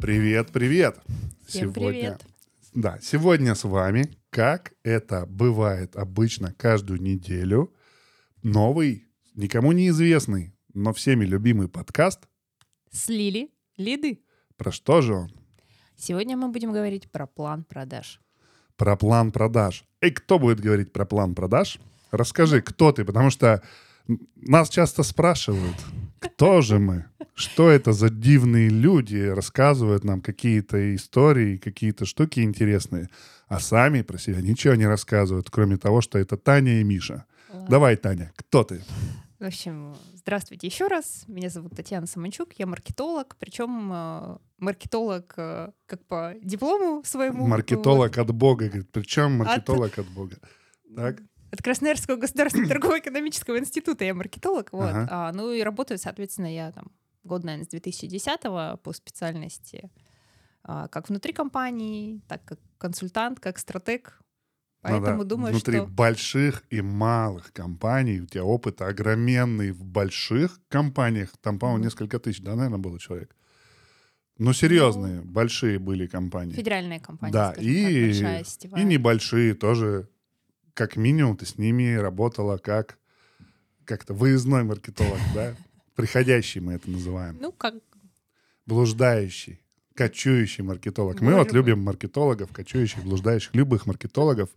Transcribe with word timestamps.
Привет, 0.00 0.52
привет! 0.52 0.98
Всем 1.46 1.72
привет. 1.72 2.24
Да, 2.72 2.98
сегодня 3.02 3.54
с 3.54 3.64
вами, 3.64 4.16
как 4.30 4.72
это 4.82 5.26
бывает 5.26 5.96
обычно 5.96 6.54
каждую 6.54 7.02
неделю, 7.02 7.74
новый, 8.42 9.06
никому 9.34 9.72
неизвестный, 9.72 10.54
но 10.72 10.94
всеми 10.94 11.24
любимый 11.24 11.68
подкаст. 11.68 12.28
С 12.90 13.08
Лили 13.08 13.50
Лиды. 13.78 14.20
Про 14.56 14.72
что 14.72 15.00
же 15.00 15.14
он? 15.14 15.30
Сегодня 15.96 16.36
мы 16.36 16.48
будем 16.48 16.72
говорить 16.72 17.10
про 17.10 17.26
план 17.26 17.64
продаж. 17.64 18.20
Про 18.76 18.96
план 18.96 19.32
продаж. 19.32 19.84
Эй, 20.00 20.10
кто 20.10 20.38
будет 20.38 20.60
говорить 20.60 20.92
про 20.92 21.04
план 21.06 21.34
продаж? 21.34 21.78
Расскажи, 22.10 22.60
кто 22.60 22.92
ты, 22.92 23.04
потому 23.04 23.30
что 23.30 23.62
нас 24.36 24.68
часто 24.68 25.02
спрашивают, 25.02 25.76
кто 26.18 26.60
же 26.60 26.78
мы? 26.78 27.04
Что 27.34 27.70
это 27.70 27.92
за 27.92 28.10
дивные 28.10 28.68
люди 28.68 29.28
рассказывают 29.28 30.04
нам 30.04 30.20
какие-то 30.20 30.94
истории, 30.94 31.56
какие-то 31.56 32.04
штуки 32.04 32.40
интересные, 32.40 33.08
а 33.46 33.60
сами 33.60 34.02
про 34.02 34.18
себя 34.18 34.40
ничего 34.40 34.74
не 34.74 34.86
рассказывают, 34.86 35.50
кроме 35.50 35.76
того, 35.76 36.00
что 36.00 36.18
это 36.18 36.36
Таня 36.36 36.80
и 36.80 36.84
Миша. 36.84 37.24
Давай, 37.68 37.96
Таня, 37.96 38.32
кто 38.36 38.64
ты? 38.64 38.82
В 39.38 39.44
общем, 39.44 39.94
здравствуйте 40.14 40.66
еще 40.66 40.88
раз. 40.88 41.22
Меня 41.28 41.48
зовут 41.48 41.76
Татьяна 41.76 42.08
Саманчук, 42.08 42.54
я 42.54 42.66
маркетолог, 42.66 43.36
причем 43.38 43.88
э, 43.92 44.38
маркетолог 44.58 45.32
э, 45.36 45.70
как 45.86 46.04
по 46.06 46.34
диплому 46.42 47.04
своему. 47.04 47.46
Маркетолог 47.46 48.16
вот. 48.16 48.18
от 48.18 48.34
Бога, 48.34 48.66
говорит, 48.66 48.90
причем 48.90 49.38
маркетолог 49.38 49.92
от, 49.92 49.98
от 50.00 50.08
Бога. 50.08 50.38
Так? 50.96 51.20
От 51.52 51.62
Красноярского 51.62 52.16
государственного 52.16 52.68
торгово-экономического 52.68 53.60
института 53.60 54.04
я 54.04 54.12
маркетолог, 54.12 54.72
вот. 54.72 54.90
Ага. 54.90 55.08
А, 55.08 55.32
ну 55.32 55.52
и 55.52 55.62
работаю, 55.62 55.98
соответственно, 55.98 56.52
я 56.52 56.72
там 56.72 56.90
год, 57.22 57.44
наверное, 57.44 57.64
с 57.64 57.68
2010 57.68 58.40
по 58.82 58.92
специальности 58.92 59.88
а, 60.64 60.88
как 60.88 61.10
внутри 61.10 61.32
компании, 61.32 62.22
так 62.26 62.44
как 62.44 62.58
консультант, 62.78 63.38
как 63.38 63.58
стратег. 63.58 64.20
Поэтому 64.82 65.18
ну, 65.18 65.22
да. 65.24 65.28
думаю, 65.28 65.52
внутри 65.52 65.78
что... 65.78 65.86
больших 65.86 66.62
и 66.70 66.80
малых 66.80 67.52
компаний 67.52 68.20
у 68.20 68.26
тебя 68.26 68.44
опыт 68.44 68.80
огроменный 68.80 69.72
в 69.72 69.84
больших 69.84 70.60
компаниях. 70.68 71.32
Там, 71.40 71.58
по-моему, 71.58 71.84
несколько 71.84 72.18
тысяч, 72.18 72.40
да, 72.40 72.54
наверное, 72.54 72.78
было 72.78 72.98
человек. 72.98 73.34
Ну, 74.38 74.52
серьезные, 74.52 75.20
ну, 75.20 75.24
большие 75.24 75.80
были 75.80 76.06
компании. 76.06 76.52
Федеральные 76.52 77.00
компании, 77.00 77.32
да, 77.32 77.54
и, 77.58 78.12
так, 78.22 78.78
и 78.78 78.84
небольшие 78.84 79.54
тоже. 79.54 80.08
Как 80.74 80.94
минимум 80.94 81.36
ты 81.36 81.44
с 81.44 81.58
ними 81.58 81.96
работала 81.96 82.56
как 82.56 82.98
как-то 83.84 84.14
выездной 84.14 84.62
маркетолог, 84.62 85.18
да? 85.34 85.56
Приходящий 85.96 86.60
мы 86.60 86.74
это 86.74 86.88
называем. 86.88 87.36
Ну, 87.40 87.50
как... 87.50 87.74
Блуждающий, 88.66 89.60
кочующий 89.98 90.62
маркетолог. 90.62 91.20
Мы 91.20 91.34
вот 91.34 91.52
любим 91.52 91.80
маркетологов, 91.80 92.52
кочующих, 92.52 93.02
блуждающих, 93.02 93.52
любых 93.52 93.86
маркетологов. 93.86 94.48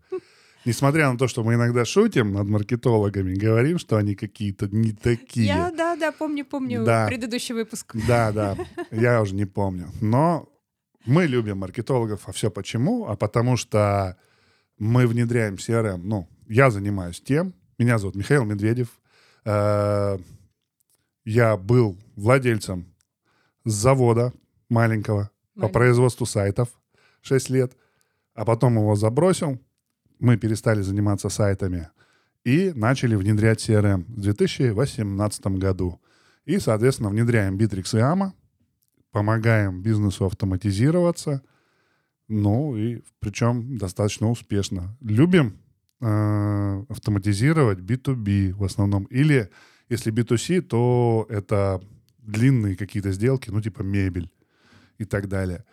Несмотря 0.66 1.12
на 1.12 1.18
то, 1.18 1.28
что 1.28 1.44
мы 1.44 1.56
иногда 1.56 1.84
шутим 1.84 2.34
над 2.34 2.48
маркетологами, 2.48 3.34
говорим, 3.34 3.80
что 3.80 3.98
они 3.98 4.14
какие-то 4.14 4.68
не 4.68 4.92
такие. 4.92 5.48
Я, 5.48 5.72
да, 5.72 5.96
да, 5.96 6.12
помню, 6.12 6.46
помню 6.46 6.86
да. 6.86 7.08
предыдущий 7.08 7.56
выпуск. 7.56 7.96
Да, 8.08 8.32
да, 8.32 8.56
я 8.92 9.20
уже 9.20 9.34
не 9.34 9.46
помню. 9.46 9.88
Но 10.00 10.48
мы 11.08 11.26
любим 11.26 11.58
маркетологов, 11.58 12.30
а 12.30 12.32
все 12.32 12.52
почему? 12.52 13.08
А 13.08 13.16
потому 13.16 13.58
что 13.58 14.18
мы 14.78 15.08
внедряем 15.08 15.56
CRM. 15.56 16.02
Ну, 16.04 16.30
я 16.48 16.70
занимаюсь 16.70 17.20
тем. 17.20 17.56
Меня 17.80 17.98
зовут 17.98 18.16
Михаил 18.16 18.46
Медведев. 18.46 18.90
Э, 19.46 20.20
я 21.26 21.58
был 21.58 21.98
владельцем 22.16 22.86
завода 23.66 24.34
маленького. 24.70 25.32
По 25.62 25.70
производству 25.70 26.26
сайтов 26.26 26.70
6 27.22 27.50
лет, 27.50 27.78
а 28.34 28.46
потом 28.46 28.76
его 28.76 28.96
забросил. 28.96 29.60
Мы 30.20 30.38
перестали 30.38 30.82
заниматься 30.82 31.30
сайтами 31.30 31.90
и 32.44 32.72
начали 32.76 33.16
внедрять 33.16 33.68
CRM 33.68 34.04
в 34.08 34.22
2018 34.22 35.48
году. 35.58 36.00
И, 36.46 36.60
соответственно, 36.60 37.10
внедряем 37.10 37.58
Bittrex 37.58 37.98
и 37.98 38.02
AMA, 38.02 38.32
помогаем 39.12 39.82
бизнесу 39.82 40.26
автоматизироваться, 40.26 41.42
ну 42.28 42.76
и 42.76 43.02
причем 43.20 43.78
достаточно 43.78 44.30
успешно. 44.30 44.98
Любим 45.02 45.60
э, 46.00 46.84
автоматизировать 46.90 47.80
B2B 47.80 48.54
в 48.54 48.64
основном 48.64 49.04
или 49.06 49.50
если 49.90 50.14
B2C, 50.14 50.62
то 50.62 51.26
это 51.30 51.82
длинные 52.20 52.78
какие-то 52.78 53.12
сделки, 53.12 53.50
ну 53.50 53.62
типа 53.62 53.82
мебель 53.82 54.32
и 55.02 55.06
так 55.06 55.28
далее. 55.28 55.66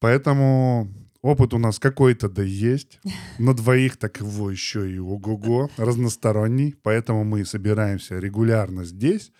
Поэтому 0.00 0.88
опыт 1.22 1.54
у 1.54 1.58
нас 1.58 1.78
какой-то 1.78 2.28
да 2.28 2.42
есть. 2.42 3.00
На 3.38 3.54
двоих 3.54 3.96
так 3.96 4.20
его 4.20 4.50
еще 4.50 4.90
и 4.90 4.98
ого-го, 4.98 5.70
разносторонний. 5.76 6.74
Поэтому 6.82 7.24
мы 7.24 7.44
собираемся 7.44 8.18
регулярно 8.18 8.84
здесь 8.84 9.32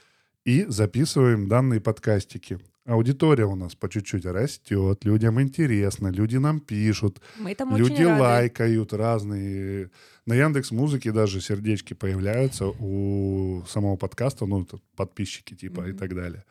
и 0.45 0.65
записываем 0.69 1.49
данные 1.49 1.81
подкастики 1.81 2.59
аудитория 2.89 3.45
у 3.45 3.55
нас 3.55 3.75
по 3.75 3.89
чуть-чуть 3.89 4.25
растет, 4.25 5.05
людям 5.05 5.41
интересно, 5.41 6.09
люди 6.09 6.37
нам 6.37 6.61
пишут, 6.61 7.21
Мы 7.39 7.55
там 7.55 7.77
люди 7.77 8.03
рады. 8.03 8.21
лайкают 8.21 8.93
разные. 8.93 9.91
На 10.27 10.35
Яндекс 10.35 10.71
Музыке 10.71 11.13
даже 11.13 11.41
сердечки 11.41 11.95
появляются 11.95 12.67
у 12.67 13.63
самого 13.69 13.97
подкаста, 13.97 14.47
ну, 14.47 14.67
подписчики 14.97 15.55
типа 15.55 15.81
mm-hmm. 15.81 15.91
и 15.91 15.93
так 15.93 16.15
далее. 16.15 16.45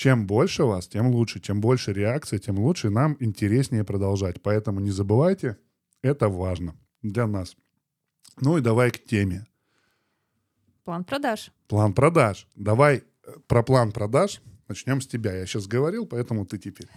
Чем 0.00 0.26
больше 0.26 0.64
вас, 0.64 0.88
тем 0.88 1.08
лучше. 1.08 1.40
Чем 1.40 1.60
больше 1.60 1.92
реакций, 1.92 2.38
тем 2.38 2.58
лучше. 2.58 2.88
Нам 2.88 3.18
интереснее 3.20 3.84
продолжать. 3.84 4.40
Поэтому 4.40 4.80
не 4.80 4.90
забывайте, 4.90 5.58
это 6.00 6.30
важно 6.30 6.74
для 7.02 7.26
нас. 7.26 7.54
Ну 8.40 8.56
и 8.56 8.62
давай 8.62 8.92
к 8.92 9.04
теме. 9.04 9.46
План 10.84 11.04
продаж. 11.04 11.52
План 11.68 11.92
продаж. 11.92 12.46
Давай 12.56 12.96
э, 12.96 13.02
про 13.46 13.62
план 13.62 13.92
продаж 13.92 14.40
Начнем 14.68 15.02
с 15.02 15.06
тебя. 15.06 15.36
Я 15.36 15.44
сейчас 15.44 15.66
говорил, 15.66 16.06
поэтому 16.06 16.46
ты 16.46 16.56
теперь. 16.56 16.88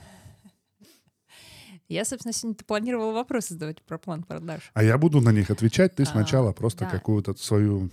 Я, 1.90 2.06
собственно, 2.06 2.32
сегодня 2.32 2.64
планировала 2.66 3.12
вопросы 3.12 3.56
задавать 3.56 3.82
про 3.82 3.98
план 3.98 4.24
продаж. 4.24 4.72
А 4.74 4.82
я 4.82 4.98
буду 4.98 5.20
на 5.20 5.34
них 5.34 5.52
отвечать. 5.52 5.94
Ты 5.94 6.04
а, 6.04 6.06
сначала 6.06 6.54
просто 6.54 6.86
да. 6.86 6.92
какую-то 6.92 7.34
свою 7.34 7.90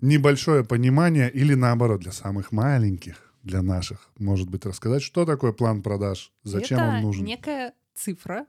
небольшое 0.00 0.64
понимание 0.64 1.30
или 1.30 1.52
наоборот 1.52 2.00
для 2.00 2.12
самых 2.12 2.52
маленьких, 2.52 3.29
для 3.42 3.62
наших, 3.62 4.10
может 4.18 4.48
быть, 4.48 4.66
рассказать, 4.66 5.02
что 5.02 5.24
такое 5.24 5.52
план 5.52 5.82
продаж, 5.82 6.32
зачем 6.42 6.78
Это 6.78 6.88
он 6.88 7.02
нужен. 7.02 7.24
некая 7.24 7.74
цифра, 7.94 8.46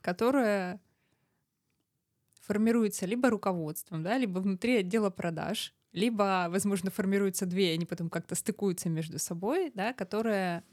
которая 0.00 0.80
формируется 2.42 3.04
либо 3.06 3.30
руководством, 3.30 4.02
да, 4.02 4.16
либо 4.16 4.38
внутри 4.38 4.78
отдела 4.78 5.10
продаж, 5.10 5.74
либо, 5.92 6.46
возможно, 6.50 6.90
формируются 6.90 7.46
две, 7.46 7.70
и 7.70 7.74
они 7.74 7.84
потом 7.84 8.08
как-то 8.10 8.34
стыкуются 8.34 8.88
между 8.88 9.18
собой, 9.18 9.70
да, 9.74 9.92
которая 9.92 10.64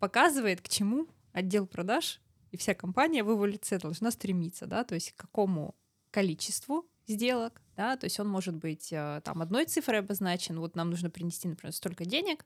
показывает, 0.00 0.60
к 0.60 0.68
чему 0.68 1.06
отдел 1.32 1.66
продаж 1.66 2.20
и 2.50 2.56
вся 2.56 2.74
компания 2.74 3.24
в 3.24 3.32
эволюции 3.32 3.78
должна 3.78 4.10
стремиться, 4.10 4.66
да, 4.66 4.84
то 4.84 4.94
есть 4.94 5.12
к 5.12 5.16
какому 5.16 5.74
количеству 6.10 6.86
сделок, 7.06 7.60
да, 7.76 7.96
то 7.96 8.04
есть 8.04 8.20
он 8.20 8.28
может 8.28 8.54
быть 8.54 8.92
э, 8.92 9.20
там 9.24 9.42
одной 9.42 9.66
цифрой 9.66 9.98
обозначен, 10.00 10.58
вот 10.60 10.76
нам 10.76 10.90
нужно 10.90 11.10
принести, 11.10 11.48
например, 11.48 11.72
столько 11.72 12.04
денег, 12.04 12.44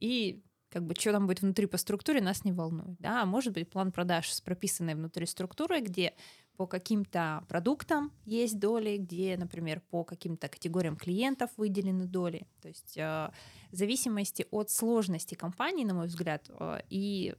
и 0.00 0.42
как 0.68 0.84
бы 0.84 0.94
что 0.94 1.12
там 1.12 1.26
будет 1.26 1.42
внутри 1.42 1.66
по 1.66 1.78
структуре, 1.78 2.20
нас 2.20 2.44
не 2.44 2.52
волнует, 2.52 2.98
да, 2.98 3.22
а 3.22 3.26
может 3.26 3.54
быть 3.54 3.70
план 3.70 3.92
продаж 3.92 4.30
с 4.30 4.40
прописанной 4.40 4.94
внутри 4.94 5.26
структурой, 5.26 5.80
где 5.80 6.14
по 6.56 6.66
каким-то 6.66 7.44
продуктам 7.48 8.12
есть 8.24 8.58
доли, 8.58 8.96
где, 8.96 9.36
например, 9.36 9.80
по 9.90 10.04
каким-то 10.04 10.48
категориям 10.48 10.96
клиентов 10.96 11.50
выделены 11.56 12.06
доли. 12.06 12.46
То 12.62 12.68
есть 12.68 12.96
э, 12.96 13.30
в 13.70 13.76
зависимости 13.76 14.46
от 14.50 14.70
сложности 14.70 15.34
компании, 15.34 15.84
на 15.84 15.94
мой 15.94 16.06
взгляд, 16.06 16.48
э, 16.48 16.80
и 16.88 17.34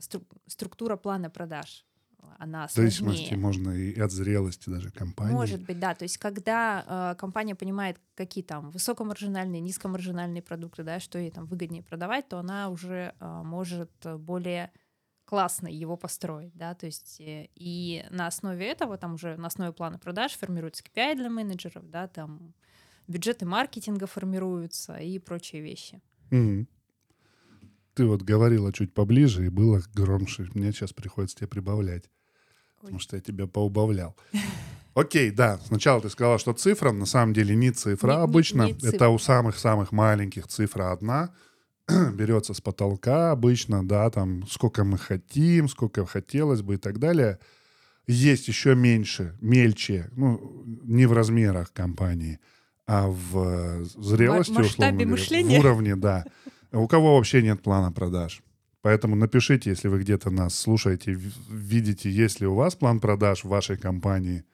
стру 0.00 0.22
структура 0.46 0.96
плана 0.96 1.30
продаж 1.30 1.86
она 2.38 2.68
сложнее. 2.68 2.90
В 2.90 2.94
зависимости 2.94 3.34
можно 3.34 3.70
и 3.70 3.98
от 3.98 4.10
зрелости 4.10 4.70
даже 4.70 4.90
компании. 4.90 5.32
Может 5.32 5.62
быть, 5.62 5.78
да. 5.78 5.94
То 5.94 6.04
есть 6.04 6.18
когда 6.18 7.12
э, 7.12 7.18
компания 7.18 7.54
понимает, 7.54 7.98
какие 8.14 8.44
там 8.44 8.70
высокомаржинальные, 8.70 9.60
низкомаржинальные 9.60 10.42
продукты, 10.42 10.82
да, 10.82 11.00
что 11.00 11.18
ей 11.18 11.30
там 11.30 11.46
выгоднее 11.46 11.82
продавать, 11.82 12.28
то 12.28 12.38
она 12.38 12.70
уже 12.70 13.14
э, 13.18 13.42
может 13.44 13.90
более 14.18 14.70
классно 15.26 15.66
его 15.66 15.96
построить, 15.96 16.54
да, 16.54 16.74
то 16.74 16.86
есть 16.86 17.20
э, 17.20 17.48
и 17.56 18.04
на 18.10 18.28
основе 18.28 18.66
этого, 18.66 18.96
там 18.96 19.14
уже 19.14 19.36
на 19.36 19.48
основе 19.48 19.72
плана 19.72 19.98
продаж 19.98 20.32
формируется 20.32 20.84
KPI 20.84 21.16
для 21.16 21.28
менеджеров, 21.28 21.90
да, 21.90 22.06
там 22.06 22.54
бюджеты 23.08 23.44
маркетинга 23.44 24.06
формируются 24.06 24.96
и 24.96 25.18
прочие 25.18 25.62
вещи. 25.62 26.00
Mm-hmm. 26.30 26.66
Ты 27.96 28.04
вот 28.04 28.22
говорила 28.22 28.72
чуть 28.72 28.92
поближе 28.92 29.46
и 29.46 29.48
было 29.48 29.82
громче. 29.94 30.46
Мне 30.54 30.70
сейчас 30.72 30.92
приходится 30.92 31.38
тебе 31.38 31.48
прибавлять, 31.48 32.10
потому 32.78 32.98
что 32.98 33.16
я 33.16 33.22
тебя 33.22 33.46
поубавлял. 33.46 34.14
Окей, 34.94 35.30
да. 35.30 35.58
Сначала 35.66 36.00
ты 36.00 36.10
сказала, 36.10 36.38
что 36.38 36.52
цифра, 36.52 36.92
на 36.92 37.06
самом 37.06 37.32
деле 37.32 37.54
не 37.56 37.70
цифра 37.70 38.12
Не- 38.12 38.16
не- 38.18 38.22
обычно. 38.22 38.62
не 38.66 38.74
цифра. 38.74 38.96
Это 38.96 39.08
у 39.08 39.18
самых-самых 39.18 39.92
маленьких 39.92 40.46
цифра 40.46 40.92
одна. 40.92 41.34
Берется 42.14 42.52
с 42.52 42.60
потолка 42.60 43.30
обычно, 43.30 43.86
да, 43.86 44.10
там 44.10 44.46
сколько 44.48 44.84
мы 44.84 44.98
хотим, 44.98 45.68
сколько 45.68 46.04
хотелось 46.06 46.60
бы 46.62 46.74
и 46.74 46.78
так 46.78 46.98
далее. 46.98 47.38
Есть 48.06 48.46
еще 48.48 48.74
меньше, 48.74 49.36
мельче, 49.40 50.10
ну, 50.16 50.62
не 50.84 51.06
в 51.06 51.12
размерах 51.12 51.72
компании, 51.72 52.38
а 52.86 53.08
в 53.08 53.38
э, 53.38 53.84
зрелости, 53.84 54.52
масштабе 54.52 54.64
условно 54.66 54.92
говоря, 54.92 55.10
мышления. 55.10 55.56
в 55.56 55.60
уровне, 55.60 55.96
да. 55.96 56.24
У 56.72 56.86
кого 56.88 57.16
вообще 57.16 57.42
нет 57.42 57.62
плана 57.62 57.92
продаж. 57.92 58.42
Поэтому 58.82 59.16
напишите, 59.16 59.70
если 59.70 59.88
вы 59.88 60.00
где-то 60.00 60.30
нас 60.30 60.54
слушаете, 60.54 61.18
видите, 61.50 62.10
есть 62.10 62.40
ли 62.40 62.46
у 62.46 62.54
вас 62.54 62.76
план 62.76 63.00
продаж 63.00 63.42
в 63.44 63.48
вашей 63.48 63.76
компании. 63.76 64.44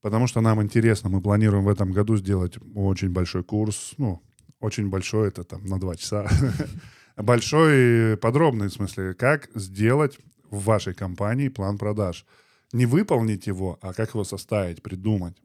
Потому 0.00 0.26
что 0.26 0.40
нам 0.40 0.62
интересно, 0.62 1.08
мы 1.08 1.20
планируем 1.20 1.64
в 1.64 1.68
этом 1.68 1.92
году 1.92 2.16
сделать 2.16 2.58
очень 2.74 3.10
большой 3.10 3.44
курс, 3.44 3.94
ну, 3.96 4.22
очень 4.60 4.88
большой, 4.88 5.28
это 5.28 5.44
там 5.44 5.64
на 5.66 5.78
два 5.78 5.94
часа. 5.96 6.28
Большой, 7.16 8.12
и 8.12 8.16
подробный, 8.16 8.68
в 8.68 8.72
смысле, 8.72 9.14
как 9.14 9.48
сделать 9.54 10.18
в 10.50 10.64
вашей 10.64 10.94
компании 10.94 11.48
план 11.48 11.76
продаж. 11.78 12.24
Не 12.72 12.86
выполнить 12.86 13.46
его, 13.46 13.78
а 13.80 13.92
как 13.92 14.10
его 14.10 14.24
составить, 14.24 14.82
придумать. 14.82 15.36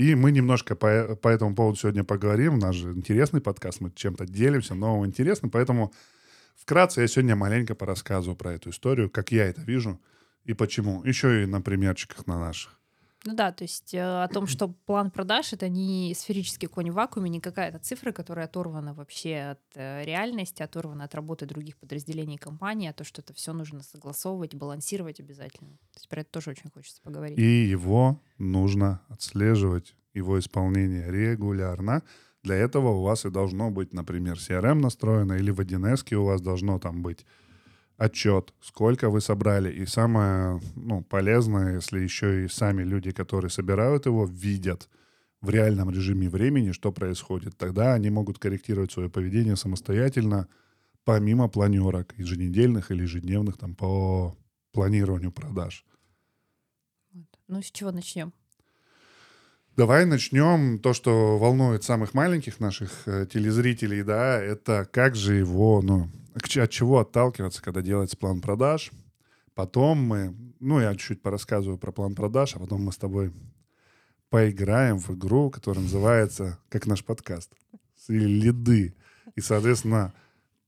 И 0.00 0.14
мы 0.14 0.32
немножко 0.32 0.76
по, 0.76 1.14
по 1.14 1.28
этому 1.28 1.54
поводу 1.54 1.76
сегодня 1.76 2.04
поговорим. 2.04 2.54
У 2.54 2.56
нас 2.56 2.74
же 2.74 2.90
интересный 2.92 3.42
подкаст, 3.42 3.82
мы 3.82 3.90
чем-то 3.94 4.24
делимся, 4.24 4.74
новым 4.74 5.04
интересным. 5.04 5.50
Поэтому 5.50 5.92
вкратце 6.56 7.02
я 7.02 7.06
сегодня 7.06 7.36
маленько 7.36 7.74
порассказываю 7.74 8.34
про 8.34 8.54
эту 8.54 8.70
историю, 8.70 9.10
как 9.10 9.30
я 9.30 9.44
это 9.44 9.60
вижу 9.60 10.00
и 10.46 10.54
почему. 10.54 11.04
Еще 11.04 11.42
и 11.42 11.46
на 11.46 11.60
примерчиках 11.60 12.26
на 12.26 12.38
наших. 12.38 12.79
Ну 13.26 13.34
да, 13.34 13.52
то 13.52 13.64
есть 13.64 13.92
э, 13.92 14.00
о 14.00 14.28
том, 14.28 14.46
что 14.46 14.68
план 14.68 15.10
продаж 15.10 15.52
это 15.52 15.68
не 15.68 16.14
сферический 16.14 16.68
конь 16.68 16.90
в 16.90 16.94
вакууме, 16.94 17.28
не 17.28 17.40
какая-то 17.40 17.78
цифра, 17.78 18.12
которая 18.12 18.46
оторвана 18.46 18.94
вообще 18.94 19.52
от 19.52 19.60
э, 19.74 20.04
реальности, 20.04 20.62
оторвана 20.62 21.04
от 21.04 21.14
работы 21.14 21.44
других 21.44 21.76
подразделений 21.76 22.38
компании, 22.38 22.88
а 22.88 22.94
то, 22.94 23.04
что 23.04 23.20
это 23.20 23.34
все 23.34 23.52
нужно 23.52 23.82
согласовывать, 23.82 24.54
балансировать 24.54 25.20
обязательно. 25.20 25.70
То 25.92 25.96
есть 25.96 26.08
про 26.08 26.22
это 26.22 26.30
тоже 26.30 26.50
очень 26.50 26.70
хочется 26.70 27.02
поговорить. 27.02 27.38
И 27.38 27.64
его 27.64 28.18
нужно 28.38 29.02
отслеживать, 29.08 29.94
его 30.14 30.38
исполнение 30.38 31.10
регулярно. 31.10 32.02
Для 32.42 32.56
этого 32.56 32.88
у 32.88 33.02
вас 33.02 33.26
и 33.26 33.30
должно 33.30 33.70
быть, 33.70 33.92
например, 33.92 34.36
CRM 34.36 34.76
настроено, 34.76 35.34
или 35.34 35.50
в 35.50 35.60
1С 35.60 36.14
у 36.14 36.24
вас 36.24 36.40
должно 36.40 36.78
там 36.78 37.02
быть 37.02 37.26
отчет, 38.00 38.54
сколько 38.62 39.10
вы 39.10 39.20
собрали. 39.20 39.70
И 39.70 39.84
самое 39.84 40.60
ну, 40.74 41.02
полезное, 41.02 41.74
если 41.74 42.00
еще 42.00 42.44
и 42.44 42.48
сами 42.48 42.82
люди, 42.82 43.10
которые 43.10 43.50
собирают 43.50 44.06
его, 44.06 44.24
видят 44.24 44.88
в 45.42 45.50
реальном 45.50 45.90
режиме 45.90 46.30
времени, 46.30 46.72
что 46.72 46.92
происходит. 46.92 47.58
Тогда 47.58 47.92
они 47.92 48.08
могут 48.08 48.38
корректировать 48.38 48.90
свое 48.90 49.10
поведение 49.10 49.54
самостоятельно, 49.54 50.48
помимо 51.04 51.48
планерок 51.48 52.14
еженедельных 52.16 52.90
или 52.90 53.02
ежедневных 53.02 53.58
там, 53.58 53.74
по 53.74 54.34
планированию 54.72 55.30
продаж. 55.30 55.84
Ну, 57.48 57.60
с 57.60 57.70
чего 57.70 57.92
начнем? 57.92 58.32
Давай 59.76 60.04
начнем 60.04 60.78
то, 60.78 60.92
что 60.92 61.38
волнует 61.38 61.84
самых 61.84 62.12
маленьких 62.12 62.60
наших 62.60 62.90
э, 63.06 63.26
телезрителей, 63.32 64.02
да, 64.02 64.38
это 64.38 64.88
как 64.90 65.14
же 65.14 65.36
его, 65.36 65.80
ну, 65.80 66.10
от 66.34 66.70
чего 66.70 66.98
отталкиваться, 66.98 67.62
когда 67.62 67.80
делается 67.80 68.16
план 68.16 68.40
продаж. 68.40 68.90
Потом 69.54 70.02
мы, 70.02 70.34
ну, 70.58 70.80
я 70.80 70.92
чуть-чуть 70.94 71.22
порассказываю 71.22 71.78
про 71.78 71.92
план 71.92 72.14
продаж, 72.14 72.56
а 72.56 72.58
потом 72.58 72.82
мы 72.82 72.92
с 72.92 72.96
тобой 72.96 73.32
поиграем 74.28 74.98
в 74.98 75.10
игру, 75.10 75.50
которая 75.50 75.84
называется, 75.84 76.58
как 76.68 76.86
наш 76.86 77.04
подкаст, 77.04 77.52
или 78.08 78.24
лиды. 78.24 78.94
И, 79.36 79.40
соответственно, 79.40 80.12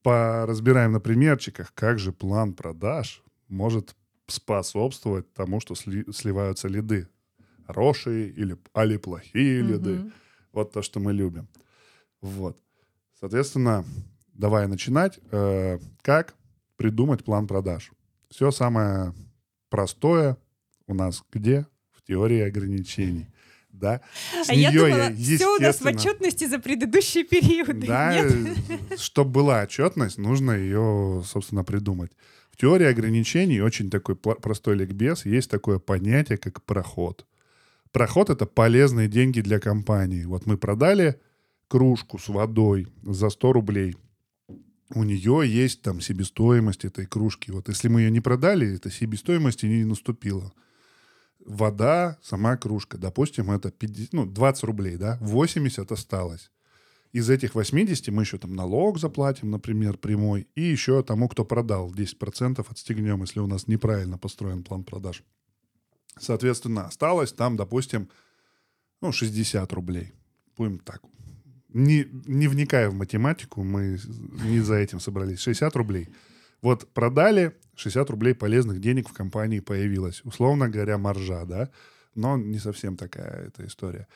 поразбираем 0.02 0.92
на 0.92 1.00
примерчиках, 1.00 1.72
как 1.74 1.98
же 1.98 2.12
план 2.12 2.54
продаж 2.54 3.22
может 3.48 3.96
способствовать 4.26 5.32
тому, 5.34 5.60
что 5.60 5.74
сли- 5.74 6.10
сливаются 6.12 6.68
лиды. 6.68 7.08
Хорошие 7.66 8.28
или 8.28 8.56
али 8.74 8.96
плохие 8.96 9.62
лиды. 9.62 9.94
Мгм. 9.94 10.12
Вот 10.52 10.72
то, 10.72 10.82
что 10.82 11.00
мы 11.00 11.12
любим. 11.12 11.48
Вот. 12.20 12.58
Соответственно, 13.18 13.84
давай 14.34 14.66
начинать. 14.68 15.18
Э, 15.30 15.78
как 16.02 16.34
придумать 16.76 17.24
план 17.24 17.46
продаж? 17.46 17.90
Все 18.30 18.50
самое 18.50 19.14
простое 19.70 20.36
у 20.86 20.94
нас 20.94 21.22
где? 21.32 21.66
В 21.92 22.02
теории 22.02 22.40
ограничений. 22.40 23.28
Да? 23.70 24.00
С 24.44 24.50
А 24.50 24.54
я 24.54 24.70
неё 24.70 24.86
думала, 24.86 25.14
все 25.16 25.56
у 25.56 25.60
нас 25.60 25.80
в 25.80 25.86
отчетности 25.86 26.46
за 26.46 26.58
предыдущие 26.58 27.24
периоды. 27.24 27.86
да, 27.86 28.14
Нет? 28.14 28.98
чтобы 28.98 29.30
была 29.30 29.62
отчетность, 29.62 30.18
нужно 30.18 30.52
ее, 30.52 31.22
собственно, 31.24 31.64
придумать. 31.64 32.12
В 32.50 32.58
теории 32.58 32.86
ограничений 32.86 33.60
очень 33.62 33.88
такой 33.90 34.14
простой 34.14 34.76
ликбез. 34.76 35.24
Есть 35.24 35.50
такое 35.50 35.78
понятие, 35.78 36.36
как 36.36 36.62
проход. 36.62 37.26
Проход— 37.92 38.30
это 38.30 38.46
полезные 38.46 39.06
деньги 39.06 39.42
для 39.42 39.60
компании. 39.60 40.24
Вот 40.24 40.46
мы 40.46 40.56
продали 40.56 41.20
кружку 41.68 42.18
с 42.18 42.28
водой 42.28 42.88
за 43.02 43.28
100 43.28 43.52
рублей. 43.52 43.96
У 44.94 45.04
нее 45.04 45.42
есть 45.46 45.82
там 45.82 46.00
себестоимость 46.00 46.84
этой 46.86 47.06
кружки. 47.06 47.50
Вот 47.50 47.68
если 47.68 47.88
мы 47.88 48.00
ее 48.00 48.10
не 48.10 48.20
продали, 48.20 48.76
этой 48.76 48.90
себестоимости 48.90 49.66
не 49.66 49.84
наступило. 49.84 50.52
Вода, 51.44 52.18
сама 52.22 52.56
кружка, 52.56 52.98
допустим, 52.98 53.50
это 53.50 53.70
50, 53.70 54.12
ну, 54.12 54.26
20 54.26 54.64
рублей, 54.64 54.96
да, 54.96 55.18
80 55.20 55.90
осталось. 55.92 56.50
Из 57.12 57.28
этих 57.28 57.54
80 57.54 58.08
мы 58.08 58.22
еще 58.22 58.38
там 58.38 58.54
налог 58.54 58.98
заплатим, 58.98 59.50
например, 59.50 59.98
прямой, 59.98 60.46
и 60.54 60.62
еще 60.62 61.02
тому, 61.02 61.28
кто 61.28 61.44
продал, 61.44 61.92
10% 61.92 62.64
отстегнем, 62.70 63.20
если 63.20 63.40
у 63.40 63.46
нас 63.46 63.66
неправильно 63.66 64.18
построен 64.18 64.62
план 64.62 64.84
продаж. 64.84 65.22
Соответственно, 66.18 66.86
осталось 66.86 67.32
там, 67.32 67.56
допустим, 67.56 68.08
ну, 69.00 69.12
60 69.12 69.72
рублей. 69.72 70.12
Будем 70.56 70.78
так. 70.78 71.02
Не, 71.68 72.06
не 72.26 72.48
вникая 72.48 72.90
в 72.90 72.94
математику, 72.94 73.62
мы 73.64 73.98
не 74.44 74.60
за 74.60 74.74
этим 74.74 75.00
собрались. 75.00 75.40
60 75.40 75.74
рублей. 75.76 76.08
Вот 76.60 76.88
продали, 76.92 77.56
60 77.74 78.10
рублей 78.10 78.34
полезных 78.34 78.80
денег 78.80 79.08
в 79.08 79.12
компании 79.12 79.60
появилось. 79.60 80.20
Условно 80.24 80.68
говоря, 80.68 80.98
маржа, 80.98 81.44
да? 81.44 81.70
Но 82.14 82.36
не 82.36 82.58
совсем 82.58 82.96
такая 82.96 83.46
эта 83.46 83.66
история. 83.66 84.06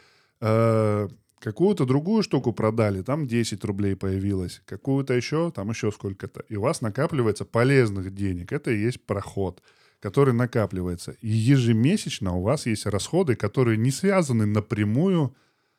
Э, 0.40 1.08
Какую-то 1.38 1.84
другую 1.84 2.22
штуку 2.22 2.52
продали, 2.52 3.02
там 3.02 3.26
10 3.26 3.64
рублей 3.64 3.94
появилось. 3.94 4.62
Какую-то 4.64 5.12
еще, 5.14 5.50
там 5.50 5.68
еще 5.70 5.92
сколько-то. 5.92 6.40
И 6.48 6.56
у 6.56 6.62
вас 6.62 6.80
накапливается 6.80 7.44
полезных 7.44 8.14
денег. 8.14 8.52
Это 8.52 8.70
и 8.70 8.80
есть 8.80 9.04
проход, 9.04 9.62
который 10.00 10.34
накапливается. 10.34 11.12
И 11.20 11.28
ежемесячно 11.28 12.34
у 12.34 12.42
вас 12.42 12.66
есть 12.66 12.86
расходы, 12.86 13.34
которые 13.34 13.78
не 13.78 13.90
связаны 13.90 14.46
напрямую 14.46 15.34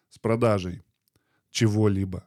с 0.10 0.20
продажей 0.20 0.84
чего-либо, 1.52 2.26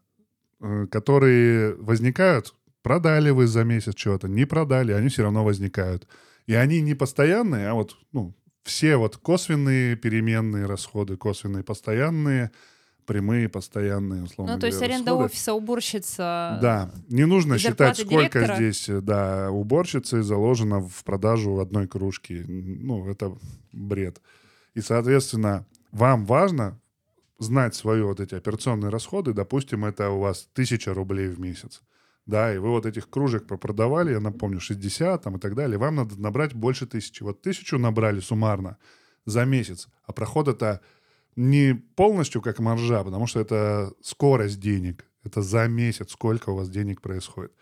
э, 0.61 0.87
которые 0.90 1.75
возникают, 1.75 2.54
продали 2.82 3.30
вы 3.30 3.47
за 3.47 3.64
месяц 3.64 3.94
что-то, 3.97 4.28
не 4.28 4.44
продали, 4.44 4.92
они 4.92 5.09
все 5.09 5.23
равно 5.23 5.44
возникают. 5.44 6.06
И 6.47 6.54
они 6.54 6.80
не 6.80 6.94
постоянные, 6.94 7.68
а 7.68 7.75
вот 7.75 7.97
ну, 8.12 8.35
все 8.62 8.97
вот 8.97 9.16
косвенные 9.16 9.97
переменные 9.97 10.66
расходы, 10.66 11.16
косвенные 11.16 11.62
постоянные, 11.62 12.50
прямые 13.10 13.48
постоянные, 13.48 14.22
условно 14.22 14.54
Ну, 14.54 14.60
то 14.60 14.66
есть 14.66 14.78
говоря, 14.78 14.94
аренда 14.94 15.10
расходы. 15.10 15.24
офиса, 15.24 15.52
уборщица. 15.52 16.58
Да, 16.62 16.92
не 17.08 17.26
нужно 17.26 17.54
и 17.54 17.58
считать, 17.58 17.96
сколько 17.98 18.38
директора? 18.38 18.54
здесь, 18.54 18.88
э, 18.88 19.00
да, 19.00 19.50
уборщицы 19.50 20.22
заложено 20.22 20.80
в 20.80 21.02
продажу 21.02 21.58
одной 21.58 21.88
кружки. 21.88 22.44
Ну, 22.46 23.10
это 23.10 23.36
бред. 23.72 24.20
И, 24.74 24.80
соответственно, 24.80 25.66
вам 25.90 26.24
важно 26.24 26.80
знать 27.40 27.74
свои 27.74 28.00
вот 28.00 28.20
эти 28.20 28.36
операционные 28.36 28.90
расходы. 28.90 29.32
Допустим, 29.32 29.84
это 29.84 30.10
у 30.10 30.20
вас 30.20 30.48
тысяча 30.52 30.94
рублей 30.94 31.26
в 31.26 31.40
месяц. 31.40 31.82
Да, 32.26 32.54
и 32.54 32.58
вы 32.58 32.68
вот 32.68 32.86
этих 32.86 33.10
кружек 33.10 33.48
попродавали, 33.48 34.12
я 34.12 34.20
напомню, 34.20 34.60
60 34.60 35.20
там 35.20 35.36
и 35.36 35.40
так 35.40 35.56
далее. 35.56 35.78
Вам 35.78 35.96
надо 35.96 36.20
набрать 36.20 36.54
больше 36.54 36.86
тысячи. 36.86 37.24
Вот 37.24 37.42
тысячу 37.42 37.76
набрали 37.76 38.20
суммарно 38.20 38.76
за 39.26 39.44
месяц, 39.44 39.88
а 40.04 40.12
проход 40.12 40.46
это 40.46 40.80
не 41.37 41.75
полностью 41.75 42.42
как 42.42 42.58
маржа, 42.58 43.04
потому 43.04 43.26
что 43.26 43.40
это 43.40 43.92
скорость 44.02 44.60
денег. 44.60 45.06
Это 45.22 45.42
за 45.42 45.68
месяц, 45.68 46.12
сколько 46.12 46.50
у 46.50 46.56
вас 46.56 46.70
денег 46.70 47.02
происходит. 47.02 47.52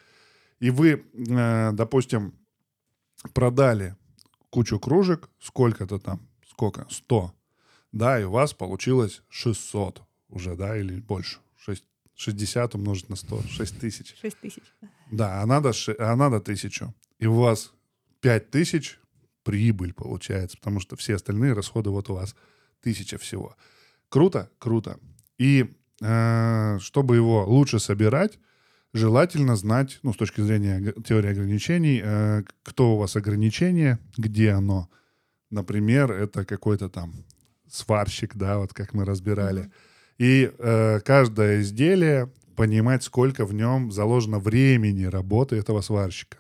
И 0.61 0.71
вы, 0.71 1.05
э, 1.13 1.73
допустим, 1.73 2.35
продали 3.33 3.97
кучу 4.51 4.79
кружек, 4.79 5.29
сколько-то 5.41 5.99
там, 5.99 6.29
сколько, 6.49 6.87
100, 6.91 7.33
да, 7.93 8.21
и 8.21 8.25
у 8.25 8.31
вас 8.31 8.55
получилось 8.55 9.23
600 9.29 10.03
уже, 10.29 10.57
да, 10.57 10.77
или 10.77 11.01
больше, 11.01 11.39
6, 11.57 11.85
60 12.15 12.75
умножить 12.75 13.09
на 13.09 13.17
100, 13.17 13.43
6 13.43 13.81
тысяч. 13.81 14.17
6 14.21 14.41
тысяч. 14.41 14.63
Да, 15.11 15.43
а 15.43 15.47
надо, 15.47 15.73
а 15.99 16.17
надо 16.17 16.41
тысячу. 16.41 16.95
И 17.19 17.27
у 17.27 17.35
вас 17.35 17.73
5 18.21 18.51
тысяч 18.51 18.99
прибыль 19.43 19.95
получается, 19.95 20.57
потому 20.59 20.81
что 20.81 20.97
все 20.97 21.15
остальные 21.15 21.55
расходы 21.55 21.91
вот 21.91 22.11
у 22.11 22.15
вас 22.15 22.35
тысяча 22.83 23.19
всего. 23.19 23.57
Круто? 24.09 24.51
Круто. 24.59 24.99
И 25.39 25.75
э, 26.01 26.79
чтобы 26.81 27.17
его 27.17 27.45
лучше 27.45 27.79
собирать, 27.79 28.39
желательно 28.93 29.57
знать, 29.57 29.99
ну, 30.03 30.13
с 30.13 30.17
точки 30.17 30.41
зрения 30.41 30.93
теории 31.05 31.31
ограничений, 31.31 32.01
э, 32.03 32.43
кто 32.63 32.95
у 32.95 32.99
вас 32.99 33.17
ограничение, 33.17 33.99
где 34.17 34.51
оно. 34.51 34.89
Например, 35.51 36.13
это 36.13 36.45
какой-то 36.45 36.89
там 36.89 37.25
сварщик, 37.71 38.35
да, 38.37 38.59
вот 38.59 38.73
как 38.73 38.95
мы 38.95 39.05
разбирали. 39.05 39.71
И 40.19 40.51
э, 40.59 41.01
каждое 41.01 41.61
изделие 41.61 42.31
понимать, 42.57 43.05
сколько 43.05 43.47
в 43.47 43.55
нем 43.55 43.93
заложено 43.93 44.39
времени 44.41 45.05
работы 45.05 45.57
этого 45.57 45.81
сварщика. 45.81 46.39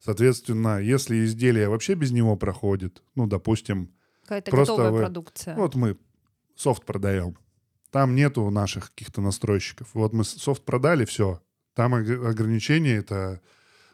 Соответственно, 0.00 0.80
если 0.80 1.24
изделие 1.24 1.68
вообще 1.68 1.94
без 1.94 2.10
него 2.10 2.36
проходит, 2.36 3.02
ну, 3.14 3.28
допустим, 3.28 3.92
Какая-то 4.32 4.50
Просто 4.50 4.72
готовая 4.72 4.92
вы- 4.92 4.98
продукция. 5.00 5.54
вот 5.56 5.74
мы 5.74 5.98
софт 6.56 6.86
продаем, 6.86 7.36
там 7.90 8.14
нету 8.14 8.48
наших 8.48 8.90
каких-то 8.90 9.20
настройщиков. 9.20 9.88
Вот 9.92 10.14
мы 10.14 10.24
софт 10.24 10.62
продали, 10.64 11.04
все, 11.04 11.42
там 11.74 11.92
ог- 11.92 12.26
ограничение 12.26 12.96
это, 12.96 13.42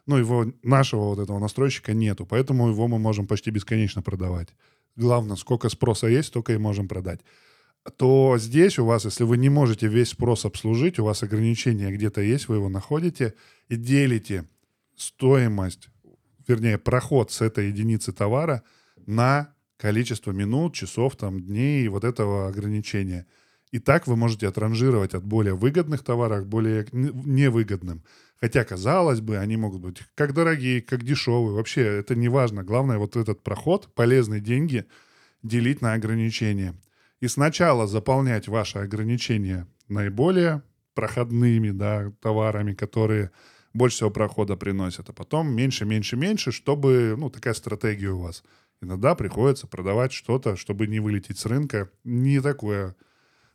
ну, 0.06 0.16
его, 0.16 0.46
нашего 0.62 1.06
вот 1.06 1.18
этого 1.18 1.40
настройщика 1.40 1.92
нету, 1.92 2.24
поэтому 2.24 2.68
его 2.68 2.86
мы 2.86 3.00
можем 3.00 3.26
почти 3.26 3.50
бесконечно 3.50 4.00
продавать. 4.00 4.48
Главное, 4.94 5.34
сколько 5.36 5.68
спроса 5.70 6.06
есть, 6.06 6.28
столько 6.28 6.52
и 6.52 6.56
можем 6.58 6.86
продать. 6.86 7.20
То 7.96 8.36
здесь 8.38 8.78
у 8.78 8.84
вас, 8.84 9.04
если 9.06 9.24
вы 9.24 9.38
не 9.38 9.48
можете 9.48 9.88
весь 9.88 10.10
спрос 10.10 10.44
обслужить, 10.44 11.00
у 11.00 11.04
вас 11.04 11.24
ограничение 11.24 11.90
где-то 11.90 12.20
есть, 12.20 12.46
вы 12.46 12.56
его 12.56 12.68
находите 12.68 13.34
и 13.68 13.74
делите 13.74 14.44
стоимость, 14.96 15.88
вернее, 16.46 16.78
проход 16.78 17.32
с 17.32 17.40
этой 17.40 17.68
единицы 17.68 18.12
товара 18.12 18.62
на 19.06 19.52
количество 19.78 20.32
минут, 20.32 20.74
часов, 20.74 21.16
там, 21.16 21.40
дней 21.40 21.88
вот 21.88 22.04
этого 22.04 22.48
ограничения. 22.48 23.26
И 23.70 23.78
так 23.78 24.06
вы 24.06 24.16
можете 24.16 24.48
отранжировать 24.48 25.14
от 25.14 25.24
более 25.24 25.54
выгодных 25.54 26.02
товаров 26.02 26.44
к 26.44 26.48
более 26.48 26.86
невыгодным. 26.92 28.02
Хотя, 28.40 28.64
казалось 28.64 29.20
бы, 29.20 29.38
они 29.38 29.56
могут 29.56 29.80
быть 29.80 30.02
как 30.14 30.32
дорогие, 30.32 30.80
как 30.80 31.04
дешевые. 31.04 31.54
Вообще, 31.54 31.82
это 31.82 32.14
не 32.14 32.28
важно. 32.28 32.62
Главное, 32.62 32.98
вот 32.98 33.16
этот 33.16 33.42
проход, 33.42 33.88
полезные 33.94 34.40
деньги, 34.40 34.84
делить 35.42 35.82
на 35.82 35.94
ограничения. 35.94 36.74
И 37.20 37.28
сначала 37.28 37.86
заполнять 37.86 38.48
ваши 38.48 38.78
ограничения 38.78 39.66
наиболее 39.88 40.62
проходными 40.94 41.70
да, 41.70 42.12
товарами, 42.20 42.74
которые 42.74 43.30
больше 43.74 43.96
всего 43.96 44.10
прохода 44.10 44.56
приносят, 44.56 45.08
а 45.10 45.12
потом 45.12 45.52
меньше, 45.54 45.84
меньше, 45.84 46.16
меньше, 46.16 46.52
чтобы, 46.52 47.14
ну, 47.16 47.30
такая 47.30 47.54
стратегия 47.54 48.10
у 48.10 48.20
вас. 48.20 48.42
Иногда 48.80 49.14
приходится 49.14 49.66
продавать 49.66 50.12
что-то, 50.12 50.56
чтобы 50.56 50.86
не 50.86 51.00
вылететь 51.00 51.38
с 51.38 51.46
рынка, 51.46 51.90
не 52.04 52.40
такое 52.40 52.94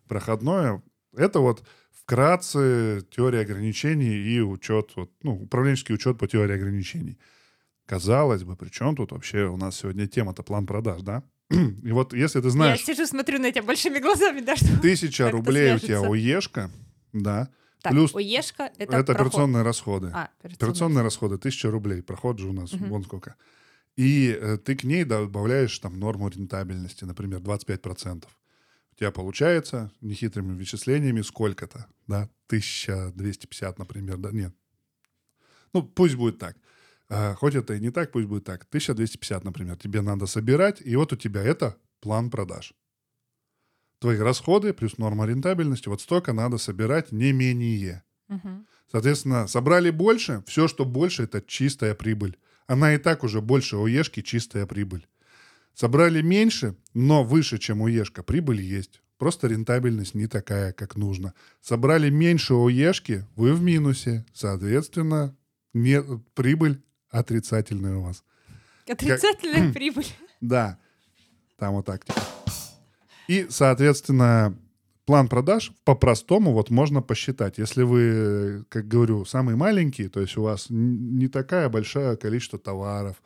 проходное. 0.07 0.81
Это 1.15 1.39
вот 1.39 1.63
вкратце 1.91 3.05
теория 3.09 3.41
ограничений 3.41 4.15
и 4.15 4.39
учет, 4.41 4.91
вот, 4.95 5.11
ну, 5.23 5.43
управленческий 5.43 5.95
учет 5.95 6.17
по 6.17 6.27
теории 6.27 6.55
ограничений. 6.55 7.17
Казалось 7.85 8.43
бы, 8.43 8.55
при 8.55 8.69
чем 8.69 8.95
тут 8.95 9.11
вообще 9.11 9.45
у 9.45 9.57
нас 9.57 9.77
сегодня 9.77 10.07
тема-то 10.07 10.43
план 10.43 10.65
продаж, 10.65 11.01
да? 11.01 11.23
И 11.49 11.91
вот 11.91 12.13
если 12.13 12.41
ты 12.41 12.49
знаешь... 12.49 12.79
Я 12.79 12.85
сижу, 12.95 13.05
смотрю 13.05 13.39
на 13.39 13.51
тебя 13.51 13.63
большими 13.63 13.99
глазами, 13.99 14.41
да, 14.41 14.55
что... 14.57 14.81
Тысяча 14.81 15.29
рублей 15.31 15.75
у 15.75 15.79
тебя? 15.79 15.99
ОЕшка, 16.01 16.69
да, 17.13 17.49
Так, 17.81 17.93
плюс 17.93 18.13
ОЕшка— 18.15 18.71
это 18.77 18.95
это, 18.97 19.03
проход. 19.05 19.09
операционные 19.09 19.63
расходы. 19.63 20.11
А, 20.13 20.29
Операционные 20.41 21.03
расходы, 21.03 21.37
тысяча 21.37 21.69
рублей, 21.71 22.01
проход 22.01 22.39
же 22.39 22.49
у 22.49 22.53
нас 22.53 22.73
Мгм. 22.73 22.89
вон 22.89 23.03
сколько. 23.03 23.35
И 23.95 24.37
э, 24.39 24.57
ты 24.57 24.75
к 24.75 24.83
ней 24.83 25.03
добавляешь 25.03 25.77
там 25.79 25.99
норму 25.99 26.29
рентабельности, 26.29 27.03
например, 27.03 27.39
25%. 27.39 28.25
У 28.93 28.95
тебя 28.95 29.11
получается 29.11 29.91
нехитрыми 30.01 30.55
вычислениями 30.55 31.21
сколько-то, 31.21 31.87
да, 32.07 32.29
1250, 32.47 33.79
например, 33.79 34.17
да, 34.17 34.31
нет. 34.31 34.53
Ну, 35.73 35.83
пусть 35.83 36.15
будет 36.15 36.37
так. 36.37 36.55
А, 37.09 37.35
хоть 37.35 37.55
это 37.55 37.73
и 37.73 37.79
не 37.79 37.91
так, 37.91 38.11
пусть 38.11 38.27
будет 38.27 38.43
так. 38.45 38.65
1250, 38.65 39.43
например, 39.43 39.77
тебе 39.77 40.01
надо 40.01 40.25
собирать, 40.25 40.81
и 40.81 40.95
вот 40.95 41.13
у 41.13 41.15
тебя 41.15 41.41
это 41.41 41.77
план 41.99 42.29
продаж. 42.29 42.73
Твои 43.99 44.17
расходы 44.17 44.73
плюс 44.73 44.97
норма 44.97 45.25
рентабельности, 45.25 45.87
вот 45.87 46.01
столько 46.01 46.33
надо 46.33 46.57
собирать 46.57 47.11
не 47.11 47.31
менее. 47.31 48.03
Мгм. 48.27 48.67
Соответственно, 48.91 49.47
собрали 49.47 49.89
больше, 49.89 50.43
все, 50.45 50.67
что 50.67 50.85
больше, 50.85 51.23
это 51.23 51.41
чистая 51.41 51.95
прибыль. 51.95 52.37
Она 52.67 52.93
и 52.95 52.97
так 52.97 53.23
уже 53.23 53.41
больше 53.41 53.77
ОЕшки, 53.77 54.21
чистая 54.21 54.65
прибыль. 54.65 55.07
Собрали 55.73 56.21
меньше, 56.21 56.75
но 56.93 57.23
выше, 57.23 57.57
чем 57.57 57.83
ОЕшка, 57.83 58.23
прибыль 58.23 58.61
есть. 58.61 59.01
Просто 59.17 59.47
рентабельность 59.47 60.15
не 60.15 60.27
такая, 60.27 60.73
как 60.73 60.95
нужно. 60.95 61.33
Собрали 61.61 62.09
меньше 62.09 62.53
ОЕшки, 62.53 63.25
вы 63.35 63.53
в 63.53 63.61
минусе. 63.61 64.25
Соответственно, 64.33 65.35
не, 65.73 66.01
прибыль 66.35 66.81
отрицательная 67.09 67.95
у 67.95 68.03
вас. 68.03 68.23
Отрицательная 68.87 69.71
прибыль. 69.71 70.07
Да, 70.41 70.77
там 71.57 71.75
вот 71.75 71.85
так. 71.85 72.05
И, 73.29 73.47
соответственно, 73.49 74.59
план 75.05 75.27
продаж 75.27 75.71
по-простому 75.83 76.51
вот 76.51 76.69
можно 76.69 77.01
посчитать. 77.01 77.57
Если 77.57 77.83
вы, 77.83 78.65
как 78.69 78.87
говорю, 78.87 79.25
самый 79.25 79.55
маленький, 79.55 80.07
то 80.07 80.21
есть 80.21 80.37
у 80.37 80.43
вас 80.43 80.67
не 80.69 81.27
такая 81.27 81.69
большая 81.69 82.15
количество 82.15 82.59
товаров, 82.59 83.21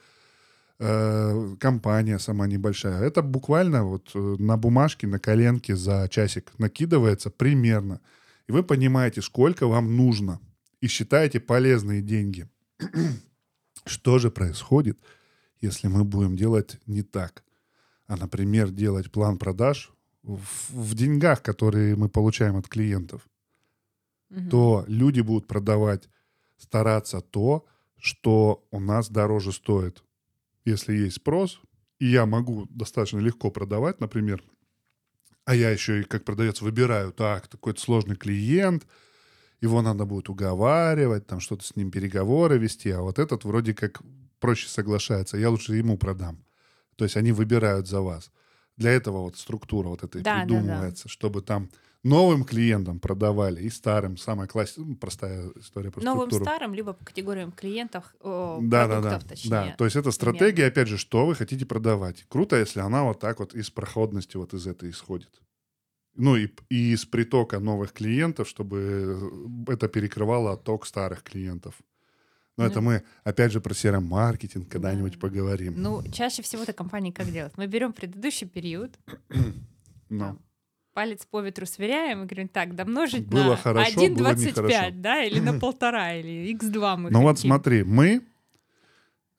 э, 0.80 1.56
компания 1.60 2.20
сама 2.20 2.48
небольшая, 2.48 3.02
это 3.02 3.22
буквально 3.22 3.84
вот 3.84 4.12
э, 4.14 4.36
на 4.40 4.58
бумажке, 4.58 5.08
на 5.08 5.20
коленке 5.20 5.76
за 5.76 6.08
часик 6.10 6.52
накидывается 6.58 7.30
примерно. 7.30 8.00
И 8.48 8.52
вы 8.52 8.64
понимаете, 8.64 9.22
сколько 9.22 9.68
вам 9.68 9.96
нужно. 9.96 10.40
И 10.80 10.88
считаете 10.88 11.40
полезные 11.40 12.02
деньги. 12.02 12.48
Что 13.86 14.20
же 14.20 14.32
происходит, 14.32 15.00
если 15.60 15.88
мы 15.88 16.04
будем 16.04 16.36
делать 16.36 16.80
не 16.86 17.02
так? 17.02 17.44
а, 18.08 18.16
например, 18.16 18.70
делать 18.72 19.12
план 19.12 19.38
продаж 19.38 19.92
в, 20.28 20.70
в 20.70 20.96
деньгах, 20.96 21.42
которые 21.42 21.96
мы 21.96 22.10
получаем 22.10 22.58
от 22.58 22.68
клиентов, 22.68 23.28
Мгм. 24.30 24.50
то 24.50 24.86
люди 24.88 25.22
будут 25.22 25.48
продавать, 25.48 26.10
стараться 26.58 27.22
то, 27.22 27.66
что 27.98 28.68
у 28.72 28.80
нас 28.80 29.10
дороже 29.10 29.52
стоит. 29.52 30.04
Если 30.66 30.94
есть 30.96 31.18
спрос, 31.18 31.62
и 32.00 32.08
я 32.08 32.26
могу 32.26 32.68
достаточно 32.70 33.20
легко 33.20 33.52
продавать, 33.52 34.02
например, 34.02 34.44
а 35.46 35.56
я 35.56 35.70
еще 35.70 36.02
и 36.02 36.04
как 36.04 36.26
продавец 36.26 36.62
выбираю, 36.62 37.14
так, 37.14 37.48
такой 37.48 37.78
сложный 37.78 38.18
клиент, 38.18 38.86
его 39.62 39.82
надо 39.82 40.06
будет 40.06 40.30
уговаривать, 40.30 41.26
там 41.26 41.40
что-то 41.40 41.64
с 41.64 41.76
ним 41.78 41.90
переговоры 41.90 42.58
вести, 42.58 42.92
а 42.92 43.02
вот 43.02 43.18
этот 43.18 43.46
вроде 43.46 43.74
как 43.74 44.02
проще 44.40 44.68
соглашается, 44.68 45.38
я 45.38 45.50
лучше 45.50 45.76
ему 45.76 45.98
продам. 45.98 46.44
То 46.98 47.06
есть 47.06 47.16
они 47.16 47.32
выбирают 47.32 47.88
за 47.88 48.02
вас. 48.02 48.32
Для 48.78 48.92
этого 48.92 49.22
вот 49.22 49.38
структура 49.38 49.90
вот 49.90 50.04
этой 50.04 50.22
Да, 50.22 50.34
да, 50.34 50.46
да. 50.46 50.48
придумывается, 50.48 51.10
чтобы 51.10 51.42
там 51.42 51.70
новым 52.04 52.44
клиентам 52.44 53.00
продавали 53.00 53.62
и 53.64 53.70
старым. 53.70 54.18
Самая 54.18 54.48
классическая, 54.48 54.86
ну, 54.86 54.96
простая 54.96 55.50
история 55.60 55.92
про 55.92 56.02
Новым 56.04 56.30
структуру. 56.30 56.46
старым, 56.46 56.74
либо 56.74 56.94
по 56.94 57.04
категориям 57.04 57.52
клиентов, 57.52 58.16
о, 58.22 58.60
Да, 58.62 58.88
да, 58.88 59.02
да. 59.02 59.10
продуктов, 59.10 59.30
точнее. 59.30 59.50
Да, 59.50 59.76
то 59.78 59.86
есть 59.86 59.96
это 59.98 60.12
стратегия, 60.12 60.68
опять 60.68 60.88
же, 60.88 60.98
что 60.98 61.26
вы 61.26 61.36
хотите 61.36 61.66
продавать. 61.66 62.26
Круто, 62.30 62.56
если 62.56 62.80
она 62.80 63.04
вот 63.04 63.20
так 63.20 63.40
вот 63.40 63.56
из 63.56 63.70
проходности 63.72 64.38
вот 64.38 64.54
из 64.54 64.68
этой 64.68 64.92
исходит. 64.92 65.42
Ну 66.16 66.36
и, 66.36 66.50
и 66.70 66.94
из 66.94 67.06
притока 67.06 67.60
новых 67.60 67.94
клиентов, 67.94 68.48
чтобы 68.48 69.66
это 69.68 69.88
перекрывало 69.88 70.54
отток 70.54 70.86
старых 70.86 71.24
клиентов. 71.24 71.76
Но 72.58 72.64
Ну. 72.64 72.70
это 72.72 72.82
мы, 72.82 73.04
опять 73.24 73.52
же, 73.52 73.62
про 73.62 73.74
CRM-маркетинг 73.74 74.68
когда-нибудь 74.68 75.14
Да. 75.14 75.20
поговорим. 75.20 75.76
Ну, 75.78 76.04
чаще 76.12 76.42
всего-то 76.42 76.74
компании 76.74 77.12
как 77.12 77.32
делают? 77.32 77.56
Мы 77.58 77.68
берем 77.68 77.94
предыдущий 77.94 78.48
период, 78.48 78.98
там, 80.10 80.40
палец 80.94 81.26
по 81.30 81.42
ветру 81.42 81.68
сверяем 81.68 82.24
и 82.24 82.26
говорим, 82.26 82.48
так, 82.48 82.76
домножить 82.76 83.28
Было 83.28 83.52
на 83.52 83.56
хорошо, 83.58 84.00
было 84.10 84.32
1,25, 84.34 84.48
нехорошо. 84.48 84.86
да, 84.94 85.24
или 85.24 85.40
на 85.40 85.60
полтора, 85.60 86.16
или 86.16 86.52
x2 86.58 86.98
мы 86.98 87.12
Ну 87.12 87.22
вот 87.22 87.38
смотри, 87.40 87.84
мы 87.84 88.24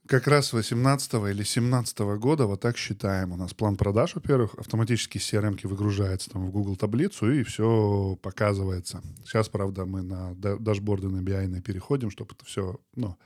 как 0.09 0.27
раз 0.27 0.47
с 0.47 0.53
18 0.55 1.15
или 1.31 1.43
17 1.43 1.99
года 2.19 2.47
вот 2.47 2.61
так 2.61 2.77
считаем. 2.79 3.33
У 3.33 3.37
нас 3.37 3.53
план 3.53 3.77
продаж, 3.77 4.15
во-первых, 4.15 4.55
автоматически 4.55 5.19
CRM 5.19 5.59
выгружается 5.67 6.31
там 6.31 6.47
в 6.47 6.50
Google 6.50 6.77
таблицу 6.77 7.31
и 7.31 7.43
все 7.43 8.19
показывается. 8.23 9.03
Сейчас, 9.25 9.49
правда, 9.49 9.85
мы 9.85 10.03
на 10.03 10.35
да- 10.35 10.57
дашборды 10.57 11.09
на 11.09 11.21
BI 11.21 11.61
переходим, 11.61 12.11
чтобы 12.11 12.35
это 12.35 12.45
все, 12.47 12.81
ну, 12.97 13.17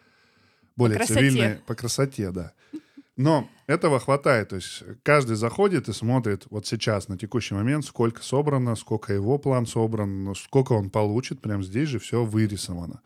более 0.75 0.99
красоте. 0.99 1.21
цивильно, 1.21 1.61
по 1.67 1.75
красоте, 1.77 2.33
да. 2.33 2.53
Но 3.17 3.49
этого 3.69 4.01
хватает. 4.01 4.49
То 4.49 4.57
есть 4.57 4.83
каждый 5.05 5.37
заходит 5.37 5.89
и 5.89 5.93
смотрит 5.93 6.47
вот 6.51 6.67
сейчас, 6.67 7.07
на 7.07 7.17
текущий 7.17 7.55
момент, 7.55 7.85
сколько 7.85 8.23
собрано, 8.23 8.75
сколько 8.75 9.13
его 9.13 9.39
план 9.39 9.67
собран, 9.67 10.35
сколько 10.35 10.73
он 10.73 10.91
получит. 10.91 11.41
Прям 11.41 11.63
здесь 11.63 11.89
же 11.89 12.01
все 12.01 12.25
вырисовано. 12.25 13.03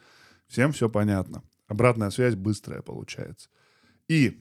Всем 0.46 0.72
все 0.72 0.88
понятно. 0.88 1.42
Обратная 1.66 2.10
связь 2.10 2.36
быстрая 2.36 2.80
получается. 2.80 3.50
И 4.08 4.40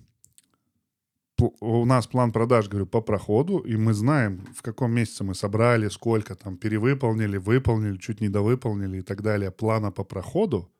у 1.59 1.85
нас 1.85 2.07
план 2.07 2.31
продаж, 2.31 2.69
говорю, 2.69 2.85
по 2.85 3.01
проходу, 3.01 3.59
и 3.59 3.75
мы 3.75 3.93
знаем, 3.93 4.45
в 4.55 4.61
каком 4.61 4.91
месяце 4.91 5.23
мы 5.23 5.35
собрали, 5.35 5.89
сколько 5.89 6.35
там 6.35 6.57
перевыполнили, 6.57 7.37
выполнили, 7.37 7.97
чуть 7.97 8.21
не 8.21 8.29
довыполнили 8.29 8.99
и 8.99 9.01
так 9.01 9.21
далее, 9.21 9.51
плана 9.51 9.91
по 9.91 10.03
проходу. 10.03 10.71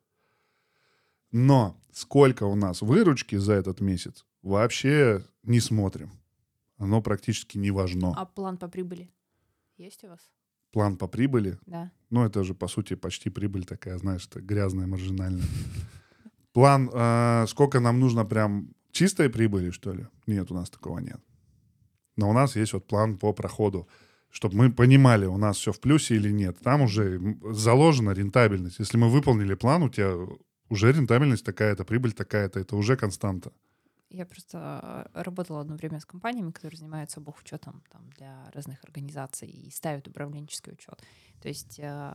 Но 1.30 1.76
сколько 1.92 2.44
у 2.44 2.54
нас 2.54 2.80
выручки 2.80 3.36
за 3.36 3.52
этот 3.54 3.80
месяц, 3.80 4.24
вообще 4.42 5.22
не 5.42 5.60
смотрим. 5.60 6.10
Оно 6.78 7.02
практически 7.02 7.58
не 7.58 7.70
важно. 7.70 8.14
А 8.16 8.24
план 8.24 8.56
по 8.56 8.68
прибыли 8.68 9.10
есть 9.76 10.04
у 10.04 10.08
вас? 10.08 10.20
План 10.72 10.96
по 10.96 11.06
прибыли? 11.06 11.58
Да. 11.66 11.90
Ну, 12.10 12.24
это 12.24 12.44
же, 12.44 12.54
по 12.54 12.68
сути, 12.68 12.94
почти 12.94 13.30
прибыль 13.30 13.64
такая, 13.64 13.98
знаешь, 13.98 14.26
это 14.26 14.40
грязная, 14.40 14.86
маржинальная. 14.86 15.46
План, 16.52 16.90
э, 16.92 17.46
сколько 17.48 17.80
нам 17.80 18.00
нужно 18.00 18.24
прям 18.24 18.74
чистой 18.96 19.28
прибыли, 19.28 19.70
что 19.70 19.92
ли? 19.92 20.06
Нет, 20.26 20.50
у 20.50 20.54
нас 20.54 20.70
такого 20.70 20.98
нет. 20.98 21.20
Но 22.16 22.30
у 22.30 22.32
нас 22.32 22.56
есть 22.56 22.72
вот 22.72 22.86
план 22.86 23.18
по 23.18 23.32
проходу, 23.32 23.86
чтобы 24.30 24.56
мы 24.56 24.72
понимали, 24.72 25.26
у 25.26 25.36
нас 25.36 25.56
все 25.56 25.70
в 25.70 25.80
плюсе 25.80 26.16
или 26.16 26.32
нет. 26.32 26.58
Там 26.62 26.82
уже 26.82 27.20
заложена 27.52 28.12
рентабельность. 28.12 28.78
Если 28.78 28.98
мы 28.98 29.10
выполнили 29.10 29.54
план, 29.54 29.82
у 29.82 29.88
тебя 29.88 30.14
уже 30.70 30.92
рентабельность 30.92 31.44
такая-то, 31.44 31.84
прибыль 31.84 32.12
такая-то, 32.12 32.58
это 32.60 32.76
уже 32.76 32.96
константа. 32.96 33.52
Я 34.08 34.24
просто 34.24 35.10
работала 35.14 35.60
одно 35.60 35.76
время 35.76 36.00
с 36.00 36.06
компаниями, 36.06 36.52
которые 36.52 36.78
занимаются 36.78 37.20
бухучетом 37.20 37.82
там, 37.90 38.08
для 38.16 38.50
разных 38.54 38.82
организаций 38.84 39.48
и 39.48 39.70
ставят 39.70 40.08
управленческий 40.08 40.72
учет. 40.72 41.02
То 41.42 41.48
есть 41.48 41.78
э, 41.78 42.14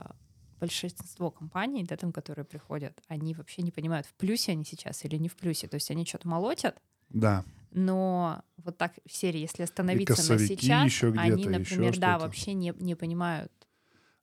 большинство 0.62 1.30
компаний, 1.32 1.82
да, 1.82 1.96
там, 1.96 2.12
которые 2.12 2.44
приходят, 2.44 2.96
они 3.08 3.34
вообще 3.34 3.62
не 3.62 3.72
понимают, 3.72 4.06
в 4.06 4.14
плюсе 4.14 4.52
они 4.52 4.64
сейчас 4.64 5.04
или 5.04 5.16
не 5.16 5.28
в 5.28 5.34
плюсе. 5.34 5.66
То 5.66 5.74
есть 5.74 5.90
они 5.90 6.06
что-то 6.06 6.28
молотят, 6.28 6.80
да. 7.10 7.44
но 7.72 8.44
вот 8.58 8.78
так 8.78 8.92
в 9.04 9.12
серии, 9.12 9.40
если 9.40 9.64
остановиться 9.64 10.32
на 10.32 10.38
сейчас, 10.38 10.84
еще 10.84 11.12
они, 11.18 11.48
например, 11.48 11.90
еще 11.90 12.00
да, 12.00 12.18
вообще 12.18 12.54
не, 12.54 12.72
не 12.78 12.94
понимают. 12.94 13.52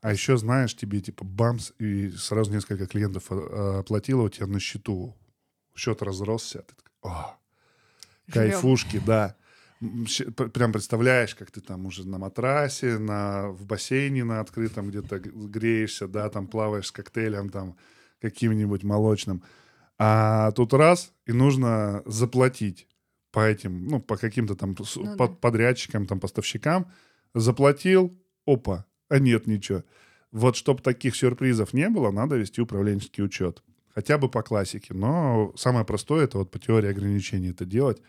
А 0.01 0.13
еще, 0.13 0.37
знаешь, 0.37 0.73
тебе 0.77 1.01
типа 1.01 1.25
бамс, 1.25 1.73
и 1.77 2.09
сразу 2.11 2.53
несколько 2.53 2.87
клиентов 2.87 3.25
а, 3.29 3.79
оплатило 3.79 4.21
у 4.21 4.29
тебя 4.29 4.47
на 4.47 4.61
счету. 4.61 5.13
Счет 5.75 6.01
разросся. 6.01 6.59
Ты 6.59 6.73
такой, 6.75 7.11
О, 7.11 7.37
кайфушки, 8.31 9.01
да 9.05 9.35
прям 9.79 10.73
представляешь, 10.73 11.35
как 11.35 11.51
ты 11.51 11.61
там 11.61 11.85
уже 11.85 12.07
на 12.07 12.17
матрасе, 12.17 12.97
на, 12.97 13.49
в 13.49 13.65
бассейне 13.65 14.23
на 14.23 14.41
открытом 14.41 14.89
где-то 14.89 15.19
греешься, 15.19 16.07
да, 16.07 16.29
там 16.29 16.47
плаваешь 16.47 16.87
с 16.87 16.91
коктейлем 16.91 17.49
там 17.49 17.77
каким-нибудь 18.19 18.83
молочным. 18.83 19.41
А 19.97 20.51
тут 20.51 20.73
раз, 20.73 21.13
и 21.25 21.31
нужно 21.31 22.03
заплатить 22.05 22.87
по 23.31 23.39
этим, 23.39 23.87
ну, 23.87 23.99
по 23.99 24.17
каким-то 24.17 24.55
там 24.55 24.75
ну, 24.77 25.15
под, 25.15 25.31
да. 25.31 25.37
подрядчикам, 25.37 26.05
там, 26.05 26.19
поставщикам. 26.19 26.91
Заплатил, 27.33 28.17
опа, 28.45 28.85
а 29.07 29.19
нет 29.19 29.47
ничего. 29.47 29.83
Вот 30.31 30.55
чтобы 30.55 30.81
таких 30.81 31.15
сюрпризов 31.15 31.73
не 31.73 31.89
было, 31.89 32.11
надо 32.11 32.35
вести 32.35 32.61
управленческий 32.61 33.23
учет. 33.23 33.63
Хотя 33.93 34.17
бы 34.17 34.29
по 34.29 34.41
классике. 34.41 34.93
Но 34.93 35.53
самое 35.55 35.85
простое, 35.85 36.25
это 36.25 36.39
вот 36.39 36.51
по 36.51 36.59
теории 36.59 36.89
ограничений 36.89 37.49
это 37.49 37.65
делать 37.65 38.01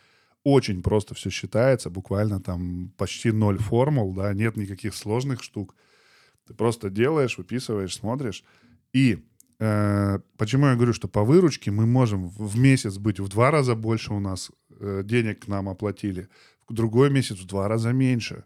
очень 0.45 0.83
просто 0.83 1.15
все 1.15 1.31
считается, 1.31 1.91
буквально 1.91 2.41
там 2.41 2.93
почти 2.97 3.31
ноль 3.31 3.59
формул, 3.59 4.15
да, 4.15 4.33
нет 4.33 4.57
никаких 4.57 4.95
сложных 4.95 5.43
штук. 5.43 5.75
Ты 6.47 6.55
просто 6.55 6.91
делаешь, 6.91 7.39
выписываешь, 7.39 7.95
смотришь. 7.95 8.45
И 8.93 9.25
э, 9.59 10.19
почему 10.37 10.67
я 10.67 10.75
говорю, 10.75 10.93
что 10.93 11.09
по 11.09 11.25
выручке 11.25 11.71
мы 11.71 11.87
можем 11.87 12.29
в 12.29 12.59
месяц 12.59 12.97
быть 12.97 13.21
в 13.21 13.29
два 13.29 13.51
раза 13.51 13.75
больше 13.75 14.13
у 14.13 14.21
нас 14.21 14.51
э, 14.81 15.03
денег 15.05 15.45
к 15.45 15.49
нам 15.49 15.69
оплатили, 15.69 16.29
в 16.69 16.73
другой 16.73 17.11
месяц 17.11 17.37
в 17.37 17.47
два 17.47 17.69
раза 17.69 17.93
меньше, 17.93 18.45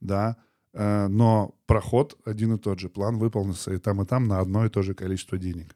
да, 0.00 0.36
э, 0.74 1.08
но 1.08 1.54
проход 1.66 2.18
один 2.24 2.54
и 2.54 2.58
тот 2.58 2.80
же, 2.80 2.88
план 2.88 3.18
выполнился 3.18 3.72
и 3.72 3.78
там, 3.78 4.02
и 4.02 4.06
там 4.06 4.28
на 4.28 4.40
одно 4.40 4.66
и 4.66 4.68
то 4.68 4.82
же 4.82 4.94
количество 4.94 5.38
денег. 5.38 5.74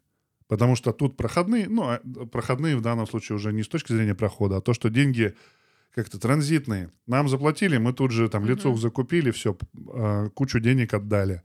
Потому 0.49 0.77
что 0.77 0.93
тут 0.93 1.17
проходные, 1.17 1.69
ну, 1.69 1.83
а, 1.83 2.01
проходные 2.33 2.77
в 2.77 2.81
данном 2.81 3.07
случае 3.07 3.37
уже 3.37 3.53
не 3.53 3.63
с 3.63 3.69
точки 3.69 3.93
зрения 3.93 4.15
прохода, 4.15 4.57
а 4.57 4.61
то, 4.61 4.73
что 4.73 4.89
деньги 4.89 5.35
как-то 5.95 6.19
транзитные. 6.19 6.91
Нам 7.07 7.29
заплатили, 7.29 7.77
мы 7.77 7.93
тут 7.93 8.11
же 8.11 8.29
там 8.29 8.45
лицо 8.45 8.71
mm-hmm. 8.71 8.79
закупили, 8.79 9.31
все, 9.31 9.57
а, 9.93 10.31
кучу 10.31 10.59
денег 10.61 10.95
отдали. 10.95 11.43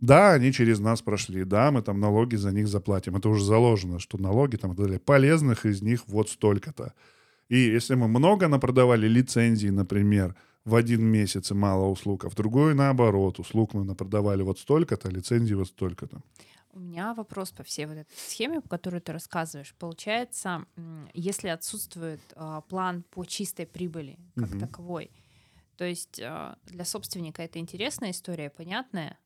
Да, 0.00 0.32
они 0.32 0.52
через 0.52 0.80
нас 0.80 1.00
прошли, 1.02 1.44
да, 1.44 1.70
мы 1.70 1.82
там 1.82 2.00
налоги 2.00 2.36
за 2.36 2.50
них 2.50 2.66
заплатим. 2.68 3.16
Это 3.16 3.28
уже 3.28 3.44
заложено, 3.44 4.00
что 4.00 4.18
налоги 4.18 4.56
там 4.56 4.72
и 4.72 4.76
так 4.76 4.86
далее. 4.86 4.98
Полезных 4.98 5.64
из 5.64 5.80
них 5.82 6.02
вот 6.08 6.28
столько-то. 6.28 6.94
И 7.48 7.56
если 7.56 7.94
мы 7.94 8.08
много 8.08 8.48
напродавали 8.48 9.06
лицензий, 9.06 9.70
например, 9.70 10.34
в 10.64 10.74
один 10.74 11.04
месяц 11.04 11.50
и 11.50 11.54
мало 11.54 11.86
услуг, 11.86 12.24
а 12.24 12.30
в 12.30 12.34
другой 12.34 12.74
наоборот, 12.74 13.38
услуг 13.38 13.74
мы 13.74 13.84
напродавали 13.84 14.42
вот 14.42 14.58
столько-то, 14.58 15.08
лицензий 15.10 15.54
вот 15.54 15.68
столько-то. 15.68 16.20
У 16.74 16.80
меня 16.80 17.12
вопрос 17.14 17.50
по 17.50 17.62
всей 17.62 17.86
вот 17.86 17.98
этой 17.98 18.16
схеме, 18.16 18.62
которую 18.62 19.02
ты 19.02 19.12
рассказываешь. 19.12 19.74
Получается, 19.78 20.64
если 21.12 21.48
отсутствует 21.48 22.20
э, 22.34 22.60
план 22.68 23.02
по 23.10 23.24
чистой 23.24 23.66
прибыли 23.66 24.18
как 24.34 24.50
угу. 24.50 24.58
таковой, 24.58 25.10
то 25.76 25.84
есть 25.84 26.18
э, 26.18 26.54
для 26.66 26.84
собственника 26.84 27.42
это 27.42 27.58
интересная 27.58 28.12
история, 28.12 28.48
понятная, 28.48 29.18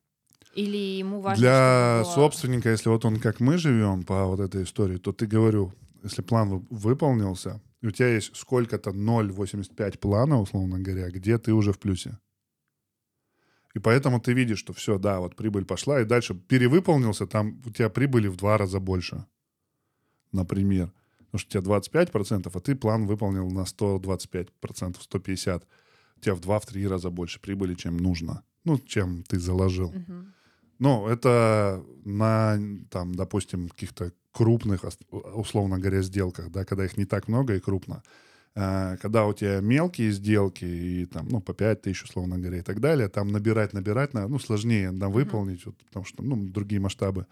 или 0.54 0.76
ему 0.76 1.20
важно... 1.20 1.40
Для 1.40 2.00
было... 2.02 2.14
собственника, 2.14 2.70
если 2.70 2.88
вот 2.88 3.04
он 3.04 3.20
как 3.20 3.40
мы 3.40 3.58
живем 3.58 4.02
по 4.02 4.24
вот 4.24 4.40
этой 4.40 4.64
истории, 4.64 4.96
то 4.96 5.12
ты 5.12 5.26
говорю, 5.26 5.72
если 6.02 6.22
план 6.22 6.66
выполнился, 6.70 7.60
у 7.82 7.90
тебя 7.90 8.08
есть 8.08 8.34
сколько-то 8.36 8.90
0,85 8.90 9.98
плана, 9.98 10.40
условно 10.40 10.80
говоря, 10.80 11.10
где 11.10 11.38
ты 11.38 11.52
уже 11.52 11.72
в 11.72 11.78
плюсе. 11.78 12.18
И 13.76 13.78
поэтому 13.78 14.20
ты 14.20 14.32
видишь, 14.32 14.58
что 14.58 14.72
все, 14.72 14.98
да, 14.98 15.20
вот 15.20 15.36
прибыль 15.36 15.66
пошла, 15.66 16.00
и 16.00 16.06
дальше 16.06 16.34
перевыполнился, 16.34 17.26
там 17.26 17.60
у 17.66 17.70
тебя 17.70 17.90
прибыли 17.90 18.28
в 18.28 18.36
два 18.36 18.56
раза 18.56 18.80
больше, 18.80 19.26
например. 20.32 20.90
Потому 21.18 21.38
что 21.40 21.58
у 21.58 21.62
тебя 21.62 22.06
25%, 22.06 22.50
а 22.54 22.60
ты 22.60 22.74
план 22.74 23.06
выполнил 23.06 23.50
на 23.50 23.64
125%, 23.64 24.48
150%. 24.62 25.62
У 26.16 26.20
тебя 26.20 26.34
в 26.34 26.40
два-три 26.40 26.88
раза 26.88 27.10
больше 27.10 27.38
прибыли, 27.38 27.74
чем 27.74 27.98
нужно. 27.98 28.42
Ну, 28.64 28.78
чем 28.78 29.22
ты 29.24 29.38
заложил. 29.38 29.92
Uh-huh. 29.92 30.24
Ну, 30.78 31.06
это 31.06 31.84
на, 32.06 32.58
там, 32.90 33.14
допустим, 33.14 33.68
каких-то 33.68 34.10
крупных, 34.32 34.86
условно 35.10 35.78
говоря, 35.78 36.00
сделках, 36.00 36.50
да, 36.50 36.64
когда 36.64 36.86
их 36.86 36.96
не 36.96 37.04
так 37.04 37.28
много 37.28 37.54
и 37.54 37.60
крупно. 37.60 38.02
А, 38.58 38.96
когда 38.96 39.26
у 39.26 39.34
тебя 39.34 39.60
мелкие 39.60 40.10
сделки, 40.10 40.64
и 40.64 41.04
там, 41.04 41.28
ну, 41.28 41.42
по 41.42 41.52
5 41.52 41.82
тысяч, 41.82 42.04
условно 42.04 42.38
говоря, 42.38 42.58
и 42.58 42.62
так 42.62 42.80
далее, 42.80 43.10
там 43.10 43.28
набирать, 43.28 43.74
набирать, 43.74 44.14
ну, 44.14 44.38
сложнее 44.38 44.92
да, 44.92 45.10
выполнить, 45.10 45.66
вот, 45.66 45.76
потому 45.84 46.06
что, 46.06 46.22
ну, 46.22 46.36
другие 46.36 46.80
масштабы. 46.80 47.26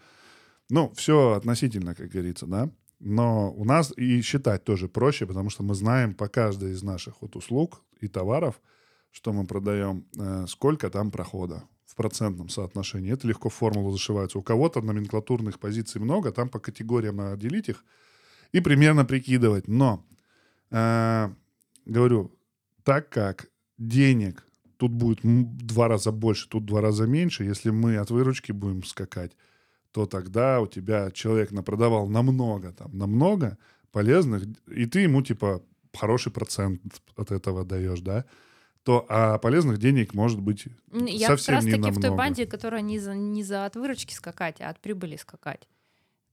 Ну, 0.69 0.93
все 0.95 1.31
относительно, 1.31 1.95
как 1.95 2.09
говорится, 2.09 2.45
да. 2.45 2.69
Но 2.99 3.51
у 3.51 3.65
нас 3.65 3.91
и 3.97 4.21
считать 4.21 4.63
тоже 4.63 4.87
проще, 4.87 5.25
потому 5.25 5.49
что 5.49 5.63
мы 5.63 5.73
знаем 5.73 6.13
по 6.13 6.27
каждой 6.27 6.73
из 6.73 6.83
наших 6.83 7.21
вот 7.21 7.35
услуг 7.35 7.81
и 8.01 8.07
товаров, 8.07 8.61
что 9.09 9.33
мы 9.33 9.47
продаем, 9.47 10.05
э, 10.17 10.45
сколько 10.47 10.91
там 10.91 11.09
прохода 11.09 11.63
в 11.87 11.95
процентном 11.95 12.49
соотношении. 12.49 13.11
Это 13.11 13.27
легко 13.27 13.49
в 13.49 13.53
формулу 13.53 13.91
зашивается. 13.91 14.37
У 14.37 14.43
кого-то 14.43 14.81
номенклатурных 14.81 15.59
позиций 15.59 15.99
много, 15.99 16.31
там 16.31 16.49
по 16.49 16.59
категориям 16.59 17.15
надо 17.15 17.37
делить 17.37 17.69
их 17.69 17.83
и 18.51 18.59
примерно 18.59 19.05
прикидывать. 19.05 19.67
Но 19.67 20.05
Э, 20.71 21.29
говорю, 21.85 22.31
так 22.83 23.09
как 23.09 23.49
денег 23.77 24.45
тут 24.77 24.91
будет 24.91 25.19
два 25.23 25.87
раза 25.87 26.11
больше, 26.11 26.49
тут 26.49 26.65
два 26.65 26.81
раза 26.81 27.05
меньше, 27.07 27.43
если 27.43 27.69
мы 27.69 27.97
от 27.97 28.09
выручки 28.09 28.51
будем 28.51 28.83
скакать, 28.83 29.31
то 29.91 30.05
тогда 30.05 30.59
у 30.61 30.67
тебя 30.67 31.11
человек 31.11 31.51
напродавал 31.51 32.07
намного, 32.07 32.73
там, 32.73 32.97
намного 32.97 33.57
полезных, 33.91 34.43
и 34.67 34.85
ты 34.85 34.99
ему, 34.99 35.21
типа, 35.21 35.63
хороший 35.93 36.31
процент 36.31 36.81
от 37.15 37.31
этого 37.31 37.63
даешь, 37.63 38.01
да, 38.01 38.25
то 38.83 39.05
а 39.09 39.39
полезных 39.39 39.79
денег 39.79 40.13
может 40.13 40.39
быть 40.39 40.67
Я 40.91 41.27
совсем 41.27 41.55
как 41.55 41.63
раз 41.63 41.65
таки 41.65 41.77
намного. 41.77 41.99
в 41.99 42.01
той 42.01 42.15
банде, 42.15 42.45
которая 42.45 42.81
не 42.81 42.99
за, 42.99 43.15
не 43.15 43.43
за 43.43 43.65
от 43.65 43.75
выручки 43.75 44.13
скакать, 44.13 44.61
а 44.61 44.69
от 44.69 44.79
прибыли 44.79 45.15
скакать. 45.15 45.67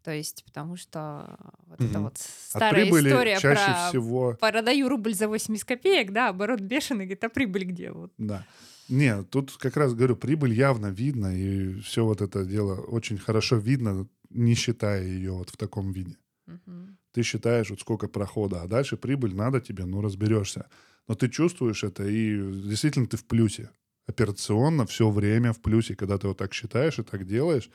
То 0.02 0.12
есть, 0.12 0.44
потому 0.44 0.76
что 0.76 1.38
вот 1.66 1.80
угу. 1.80 1.88
это 1.88 2.00
вот 2.00 2.18
старая 2.18 2.84
история 2.84 3.38
чаще 3.38 3.64
про 3.64 3.88
всего... 3.88 4.36
продаю 4.40 4.88
рубль 4.88 5.14
за 5.14 5.28
80 5.28 5.64
копеек, 5.64 6.12
да, 6.12 6.30
оборот 6.30 6.60
бешеный, 6.60 7.04
говорит, 7.04 7.24
а 7.24 7.28
прибыль 7.28 7.64
где? 7.64 7.90
Вот. 7.92 8.12
Да. 8.18 8.44
Нет, 8.88 9.30
тут 9.30 9.56
как 9.56 9.76
раз 9.76 9.94
говорю, 9.94 10.16
прибыль 10.16 10.52
явно 10.52 10.88
видно, 10.88 11.36
и 11.36 11.80
все 11.80 12.04
вот 12.04 12.20
это 12.20 12.44
дело 12.44 12.80
очень 12.80 13.16
хорошо 13.16 13.56
видно, 13.56 14.08
не 14.30 14.54
считая 14.54 15.04
ее 15.04 15.32
вот 15.32 15.50
в 15.50 15.56
таком 15.56 15.92
виде. 15.92 16.16
Угу. 16.48 16.88
ты 17.12 17.22
считаешь, 17.22 17.70
вот 17.70 17.80
сколько 17.80 18.08
прохода, 18.08 18.62
а 18.62 18.66
дальше 18.66 18.96
прибыль 18.96 19.34
надо 19.34 19.60
тебе, 19.60 19.84
ну, 19.84 20.00
разберешься. 20.00 20.68
Но 21.08 21.14
ты 21.14 21.28
чувствуешь 21.28 21.84
это, 21.84 22.04
и 22.04 22.36
действительно 22.52 23.06
ты 23.06 23.16
в 23.16 23.24
плюсе. 23.24 23.70
Операционно 24.06 24.84
все 24.86 25.08
время 25.08 25.52
в 25.52 25.60
плюсе, 25.60 25.94
когда 25.94 26.18
ты 26.18 26.26
вот 26.26 26.38
так 26.38 26.52
считаешь 26.52 26.98
и 26.98 27.02
так 27.02 27.26
делаешь, 27.26 27.70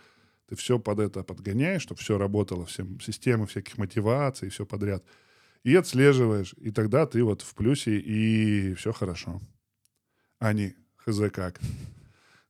ты 0.48 0.56
все 0.56 0.80
под 0.80 1.00
это 1.00 1.24
подгоняешь, 1.24 1.82
чтобы 1.82 2.00
все 2.00 2.18
работало, 2.18 2.66
все 2.66 2.86
системы 3.02 3.48
всяких 3.48 3.78
мотиваций, 3.78 4.50
все 4.50 4.66
подряд. 4.66 5.04
И 5.64 5.76
отслеживаешь, 5.76 6.54
и 6.58 6.72
тогда 6.72 7.06
ты 7.06 7.24
вот 7.24 7.42
в 7.42 7.54
плюсе, 7.54 7.98
и 7.98 8.74
все 8.76 8.94
хорошо. 8.94 9.42
А 10.40 10.54
не 10.54 10.76
хз 10.96 11.20
как. 11.34 11.60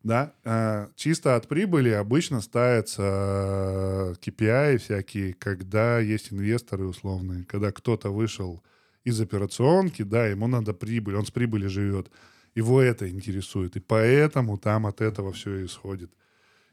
Да, 0.03 0.33
а, 0.45 0.89
чисто 0.95 1.35
от 1.35 1.47
прибыли 1.47 1.89
обычно 1.89 2.39
ставятся 2.39 4.15
KPI 4.21 4.75
э, 4.75 4.77
всякие, 4.77 5.33
когда 5.33 5.99
есть 5.99 6.31
инвесторы 6.31 6.85
условные, 6.85 7.43
когда 7.45 7.71
кто-то 7.71 8.09
вышел 8.09 8.63
из 9.03 9.19
операционки, 9.19 10.03
да, 10.03 10.27
ему 10.27 10.47
надо 10.47 10.73
прибыль, 10.73 11.15
он 11.15 11.25
с 11.25 11.31
прибыли 11.31 11.67
живет. 11.67 12.11
Его 12.55 12.81
это 12.81 13.09
интересует, 13.09 13.75
и 13.75 13.79
поэтому 13.79 14.57
там 14.57 14.85
от 14.85 15.01
этого 15.01 15.31
все 15.33 15.65
исходит. 15.65 16.11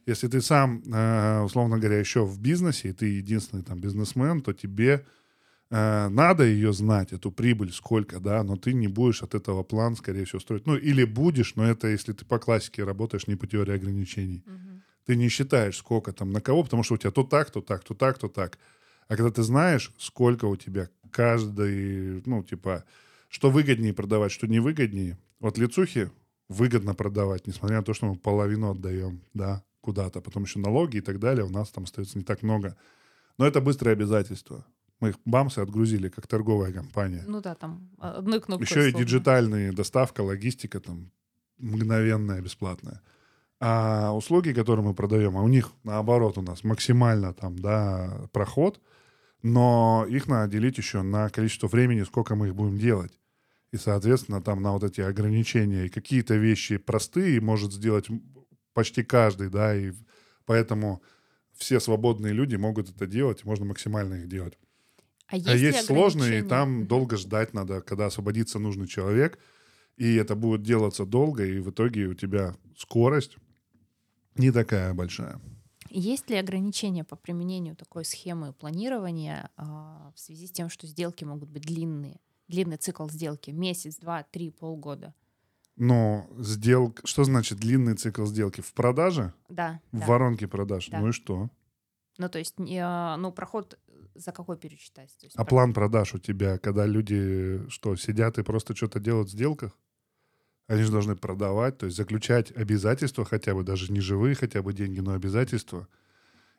Если 0.07 0.29
ты 0.29 0.41
сам, 0.41 0.83
э, 0.87 1.41
условно 1.41 1.79
говоря, 1.79 1.99
еще 1.99 2.25
в 2.25 2.39
бизнесе, 2.39 2.91
и 2.91 2.93
ты 2.93 3.07
единственный 3.07 3.63
там 3.63 3.81
бизнесмен, 3.81 4.43
то 4.43 4.53
тебе 4.53 5.07
э, 5.71 6.09
надо 6.09 6.45
ее 6.45 6.73
знать, 6.73 7.13
эту 7.13 7.31
прибыль, 7.31 7.73
сколько, 7.73 8.21
да, 8.21 8.43
но 8.43 8.57
ты 8.57 8.75
не 8.75 8.89
будешь 8.89 9.23
от 9.23 9.35
этого 9.35 9.63
план, 9.63 9.97
скорее 9.97 10.25
всего, 10.25 10.41
строить. 10.41 10.67
Ну, 10.67 10.77
или 10.77 11.05
будешь, 11.05 11.55
но 11.57 11.65
это 11.65 11.89
если 11.89 12.13
ты 12.13 12.25
по 12.25 12.39
классике 12.39 12.85
работаешь, 12.85 13.27
не 13.27 13.37
по 13.37 13.47
теории 13.47 13.75
ограничений. 13.75 14.43
Угу. 14.47 14.81
Ты 15.07 15.17
не 15.17 15.29
считаешь, 15.29 15.77
сколько 15.77 16.13
там 16.13 16.33
на 16.33 16.41
кого, 16.41 16.65
потому 16.65 16.83
что 16.83 16.95
у 16.95 16.99
тебя 16.99 17.11
то 17.11 17.25
так, 17.25 17.51
то 17.51 17.61
так, 17.61 17.85
то 17.85 17.95
так, 17.95 18.19
то 18.19 18.29
так. 18.29 18.59
А 19.09 19.17
когда 19.17 19.31
ты 19.31 19.43
знаешь, 19.43 19.93
сколько 19.99 20.47
у 20.47 20.57
тебя 20.57 20.89
каждый, 21.11 22.23
ну, 22.27 22.43
типа, 22.43 22.85
что 23.29 23.51
выгоднее 23.51 23.93
продавать, 23.93 24.33
что 24.33 24.47
не 24.47 24.61
выгоднее. 24.61 25.19
Вот 25.41 25.59
лицухи 25.59 26.11
выгодно 26.49 26.95
продавать, 26.95 27.47
несмотря 27.47 27.79
на 27.79 27.83
то, 27.83 27.95
что 27.95 28.07
мы 28.07 28.17
половину 28.17 28.71
отдаем, 28.71 29.21
да, 29.35 29.63
куда-то. 29.85 30.21
Потом 30.21 30.45
еще 30.45 30.59
налоги 30.59 30.97
и 30.97 31.01
так 31.01 31.19
далее. 31.19 31.45
У 31.45 31.51
нас 31.51 31.71
там 31.71 31.85
остается 31.85 32.19
не 32.19 32.25
так 32.25 32.43
много. 32.43 32.77
Но 33.39 33.47
это 33.47 33.61
быстрое 33.61 33.95
обязательство. 33.95 34.65
Мы 35.01 35.11
их 35.11 35.17
бамсы 35.25 35.59
отгрузили, 35.59 36.09
как 36.09 36.27
торговая 36.27 36.73
компания. 36.73 37.25
Ну 37.27 37.41
да, 37.41 37.55
там 37.55 37.91
одной 37.99 38.41
кнопкой. 38.41 38.65
Еще 38.65 38.81
условно. 38.81 38.97
и 38.97 39.05
диджитальные 39.05 39.73
доставка, 39.73 40.23
логистика 40.23 40.81
там 40.81 41.11
мгновенная, 41.59 42.41
бесплатная. 42.41 43.01
А 43.61 44.13
услуги, 44.13 44.53
которые 44.53 44.85
мы 44.85 44.95
продаем, 44.95 45.37
а 45.37 45.43
у 45.43 45.49
них 45.49 45.73
наоборот 45.85 46.39
у 46.39 46.43
нас 46.43 46.65
максимально 46.65 47.33
там, 47.33 47.59
да, 47.59 48.29
проход, 48.33 48.81
но 49.43 50.07
их 50.09 50.27
надо 50.27 50.53
делить 50.53 50.79
еще 50.79 51.03
на 51.03 51.29
количество 51.29 51.69
времени, 51.69 52.03
сколько 52.05 52.35
мы 52.35 52.49
их 52.49 52.55
будем 52.55 52.79
делать. 52.79 53.19
И, 53.73 53.77
соответственно, 53.77 54.41
там 54.41 54.63
на 54.63 54.73
вот 54.73 54.85
эти 54.85 55.01
ограничения 55.01 55.87
и 55.87 55.89
какие-то 55.89 56.37
вещи 56.37 56.77
простые 56.77 57.41
может 57.41 57.73
сделать 57.73 58.07
почти 58.75 59.03
каждый, 59.03 59.49
да, 59.49 59.75
и 59.75 59.93
поэтому 60.45 61.03
все 61.55 61.81
свободные 61.81 62.33
люди 62.33 62.57
могут 62.57 62.91
это 62.91 63.07
делать, 63.07 63.45
можно 63.45 63.65
максимально 63.65 64.15
их 64.15 64.29
делать. 64.29 64.59
А 65.29 65.37
есть, 65.37 65.49
а 65.49 65.57
есть 65.57 65.87
сложные, 65.87 66.41
и 66.41 66.43
там 66.43 66.87
долго 66.87 67.17
ждать 67.17 67.55
надо, 67.55 67.81
когда 67.81 68.07
освободится 68.07 68.59
нужный 68.59 68.87
человек, 68.87 69.39
и 69.97 70.17
это 70.17 70.35
будет 70.35 70.63
делаться 70.63 71.07
долго, 71.07 71.45
и 71.45 71.61
в 71.61 71.71
итоге 71.71 72.07
у 72.07 72.15
тебя 72.15 72.55
скорость 72.77 73.37
не 74.37 74.51
такая 74.51 74.93
большая. 74.93 75.41
Есть 75.91 76.29
ли 76.29 76.37
ограничения 76.37 77.05
по 77.05 77.15
применению 77.15 77.77
такой 77.77 78.05
схемы 78.05 78.53
планирования 78.53 79.51
э, 79.57 79.63
в 79.63 80.15
связи 80.17 80.49
с 80.49 80.51
тем, 80.51 80.69
что 80.69 80.89
сделки 80.89 81.23
могут 81.25 81.49
быть 81.51 81.63
длинные? 81.63 82.19
Длинный 82.49 82.77
цикл 82.79 83.09
сделки 83.09 83.51
месяц, 83.51 83.97
два, 83.97 84.25
три, 84.25 84.51
полгода. 84.51 85.15
Но 85.77 86.29
сделка... 86.39 87.07
Что 87.07 87.25
значит 87.25 87.59
длинный 87.59 87.95
цикл 87.95 88.25
сделки? 88.27 88.61
В 88.61 88.73
продаже? 88.73 89.33
Да. 89.49 89.81
В 89.93 90.01
да. 90.01 90.07
воронке 90.07 90.47
продаж? 90.47 90.89
Да. 90.89 91.01
Ну 91.01 91.09
и 91.09 91.13
что? 91.13 91.51
Ну, 92.19 92.29
то 92.29 92.39
есть, 92.39 92.55
э, 92.59 93.17
ну, 93.17 93.33
проход 93.33 93.79
за 94.15 94.33
какой? 94.33 94.57
То 94.57 94.69
есть, 94.69 94.97
а 95.35 95.45
про... 95.45 95.51
план 95.51 95.75
продаж 95.75 96.15
у 96.15 96.19
тебя, 96.19 96.59
когда 96.59 96.87
люди 96.87 97.63
что, 97.69 97.97
сидят 97.97 98.39
и 98.39 98.43
просто 98.43 98.77
что-то 98.77 99.01
делают 99.01 99.29
в 99.29 99.33
сделках? 99.33 99.77
Они 100.67 100.83
же 100.83 100.93
должны 100.93 101.15
продавать, 101.15 101.77
то 101.77 101.87
есть 101.87 101.97
заключать 101.97 102.51
обязательства 102.57 103.25
хотя 103.25 103.55
бы, 103.55 103.65
даже 103.65 103.93
не 103.93 104.01
живые 104.01 104.35
хотя 104.35 104.63
бы 104.63 104.73
деньги, 104.73 105.01
но 105.01 105.13
обязательства. 105.13 105.89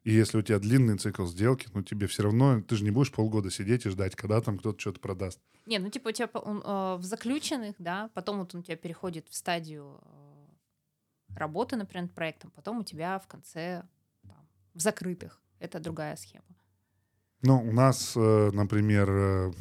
И 0.05 0.13
если 0.13 0.37
у 0.37 0.43
тебя 0.43 0.59
длинный 0.59 0.99
цикл 0.99 1.25
сделки, 1.25 1.67
ну 1.73 1.81
тебе 1.81 2.05
все 2.05 2.21
равно, 2.21 2.61
ты 2.61 2.75
же 2.75 2.83
не 2.83 2.91
будешь 2.91 3.11
полгода 3.11 3.49
сидеть 3.49 3.87
и 3.87 3.89
ждать, 3.89 4.15
когда 4.15 4.39
там 4.39 4.59
кто-то 4.59 4.79
что-то 4.79 4.99
продаст. 4.99 5.39
Не, 5.65 5.79
ну 5.79 5.89
типа 5.89 6.09
у 6.09 6.11
тебя 6.11 6.27
он, 6.27 6.61
э, 6.63 6.95
в 6.97 7.03
заключенных, 7.03 7.75
да, 7.79 8.11
потом 8.13 8.37
вот 8.37 8.53
он 8.53 8.61
у 8.61 8.63
тебя 8.63 8.77
переходит 8.77 9.27
в 9.27 9.35
стадию 9.35 9.99
э, 10.03 11.35
работы, 11.35 11.75
например, 11.75 12.03
над 12.03 12.13
проектом, 12.13 12.51
потом 12.51 12.81
у 12.81 12.83
тебя 12.83 13.17
в 13.17 13.27
конце 13.27 13.83
там, 14.27 14.47
в 14.75 14.79
закрытых. 14.79 15.41
Это 15.59 15.79
другая 15.79 16.15
схема. 16.17 16.45
Ну, 17.41 17.57
у 17.67 17.71
нас, 17.71 18.13
э, 18.15 18.51
например, 18.53 19.09
э, 19.09 19.53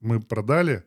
мы 0.00 0.22
продали, 0.22 0.84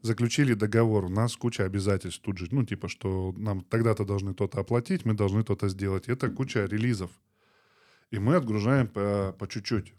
заключили 0.00 0.54
договор, 0.54 1.04
у 1.04 1.10
нас 1.10 1.36
куча 1.36 1.64
обязательств 1.64 2.22
тут 2.22 2.38
же, 2.38 2.48
ну, 2.50 2.64
типа, 2.64 2.88
что 2.88 3.34
нам 3.36 3.60
тогда-то 3.60 4.06
должны 4.06 4.32
то-то 4.32 4.60
оплатить, 4.60 5.04
мы 5.04 5.12
должны 5.12 5.44
то-то 5.44 5.68
сделать. 5.68 6.08
Это 6.08 6.30
куча 6.30 6.64
релизов. 6.64 7.10
И 8.10 8.18
мы 8.18 8.36
отгружаем 8.36 8.88
по, 8.88 9.34
по 9.38 9.48
чуть-чуть. 9.48 9.94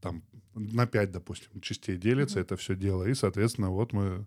Там 0.00 0.22
на 0.54 0.86
5, 0.86 1.12
допустим, 1.12 1.60
частей 1.60 1.96
делится 1.96 2.38
mm-hmm. 2.38 2.42
это 2.42 2.56
все 2.56 2.74
дело. 2.76 3.04
И, 3.04 3.14
соответственно, 3.14 3.70
вот 3.70 3.92
мы 3.92 4.26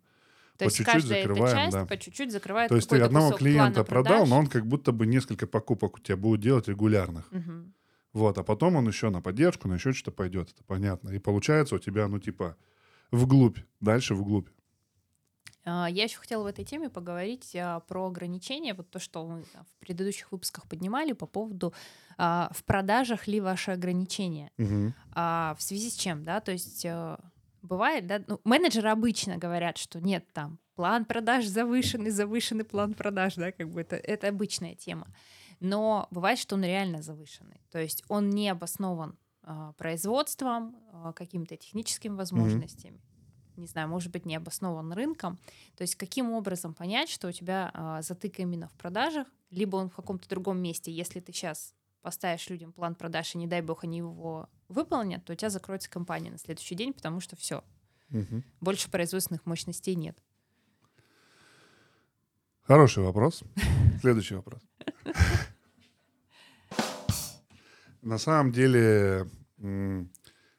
то 0.57 0.65
по 0.65 0.71
чуть-чуть 0.71 1.03
закрываем. 1.03 1.55
часть 1.55 1.73
да. 1.73 1.85
по 1.85 1.97
чуть-чуть 1.97 2.31
закрывает 2.31 2.69
То 2.69 2.75
есть 2.75 2.89
ты 2.89 2.99
одного 2.99 3.31
клиента 3.31 3.83
продал, 3.83 4.27
но 4.27 4.37
он 4.37 4.47
как 4.47 4.65
будто 4.65 4.91
бы 4.91 5.05
несколько 5.05 5.47
покупок 5.47 5.97
у 5.97 5.99
тебя 5.99 6.17
будет 6.17 6.41
делать 6.41 6.67
регулярных. 6.67 7.31
Угу. 7.31 7.73
Вот, 8.13 8.37
а 8.37 8.43
потом 8.43 8.75
он 8.75 8.87
еще 8.87 9.09
на 9.09 9.21
поддержку, 9.21 9.67
на 9.67 9.75
еще 9.75 9.93
что-то 9.93 10.11
пойдет, 10.11 10.49
это 10.51 10.63
понятно. 10.65 11.09
И 11.09 11.19
получается 11.19 11.75
у 11.75 11.79
тебя, 11.79 12.07
ну, 12.07 12.19
типа, 12.19 12.57
вглубь, 13.09 13.57
дальше 13.79 14.15
вглубь. 14.15 14.49
А, 15.63 15.87
я 15.89 16.03
еще 16.03 16.17
хотела 16.17 16.43
в 16.43 16.47
этой 16.47 16.65
теме 16.65 16.89
поговорить 16.89 17.55
а, 17.55 17.81
про 17.81 18.07
ограничения, 18.07 18.73
вот 18.73 18.89
то, 18.89 18.99
что 18.99 19.25
мы 19.25 19.43
в 19.43 19.79
предыдущих 19.79 20.31
выпусках 20.31 20.67
поднимали 20.67 21.13
по 21.13 21.27
поводу 21.27 21.73
а, 22.17 22.49
в 22.53 22.63
продажах 22.63 23.27
ли 23.27 23.39
ваши 23.39 23.71
ограничения. 23.71 24.51
Угу. 24.57 24.93
В 25.13 25.57
связи 25.59 25.89
с 25.89 25.95
чем, 25.95 26.23
да, 26.23 26.39
то 26.39 26.51
есть 26.51 26.85
бывает, 27.61 28.07
да, 28.07 28.23
ну, 28.27 28.39
менеджеры 28.43 28.89
обычно 28.89 29.37
говорят, 29.37 29.77
что 29.77 29.99
нет, 29.99 30.25
там 30.33 30.59
план 30.75 31.05
продаж 31.05 31.45
завышенный, 31.45 32.09
завышенный 32.09 32.63
план 32.63 32.93
продаж, 32.93 33.35
да, 33.35 33.51
как 33.51 33.69
бы 33.69 33.81
это, 33.81 33.97
это 33.97 34.29
обычная 34.29 34.75
тема. 34.75 35.07
Но 35.59 36.07
бывает, 36.09 36.39
что 36.39 36.55
он 36.55 36.63
реально 36.63 37.03
завышенный, 37.03 37.61
то 37.69 37.79
есть 37.79 38.03
он 38.07 38.31
не 38.31 38.49
обоснован 38.49 39.15
производством, 39.77 40.75
какими-то 41.15 41.57
техническими 41.57 42.15
возможностями. 42.15 42.97
mm 42.97 43.10
не 43.57 43.67
знаю, 43.67 43.87
может 43.87 44.11
быть, 44.11 44.25
не 44.25 44.35
обоснован 44.35 44.93
рынком. 44.93 45.37
То 45.75 45.83
есть 45.83 45.95
каким 45.95 46.31
образом 46.31 46.73
понять, 46.73 47.09
что 47.09 47.27
у 47.27 47.31
тебя 47.31 47.71
э, 47.73 48.01
затык 48.01 48.39
именно 48.39 48.67
в 48.67 48.73
продажах, 48.73 49.27
либо 49.49 49.75
он 49.77 49.89
в 49.89 49.95
каком-то 49.95 50.27
другом 50.29 50.59
месте. 50.61 50.91
Если 50.91 51.19
ты 51.19 51.31
сейчас 51.33 51.73
поставишь 52.01 52.49
людям 52.49 52.71
план 52.71 52.95
продаж, 52.95 53.35
и 53.35 53.37
не 53.37 53.47
дай 53.47 53.61
бог 53.61 53.83
они 53.83 53.99
его 53.99 54.49
выполнят, 54.69 55.23
то 55.25 55.33
у 55.33 55.35
тебя 55.35 55.49
закроется 55.49 55.89
компания 55.89 56.31
на 56.31 56.37
следующий 56.37 56.75
день, 56.75 56.93
потому 56.93 57.19
что 57.19 57.35
все. 57.35 57.63
Угу. 58.11 58.43
Больше 58.61 58.89
производственных 58.89 59.45
мощностей 59.45 59.95
нет. 59.95 60.17
Хороший 62.63 63.03
вопрос. 63.03 63.43
Следующий 64.01 64.35
вопрос. 64.35 64.61
На 68.01 68.17
самом 68.17 68.51
деле 68.51 69.27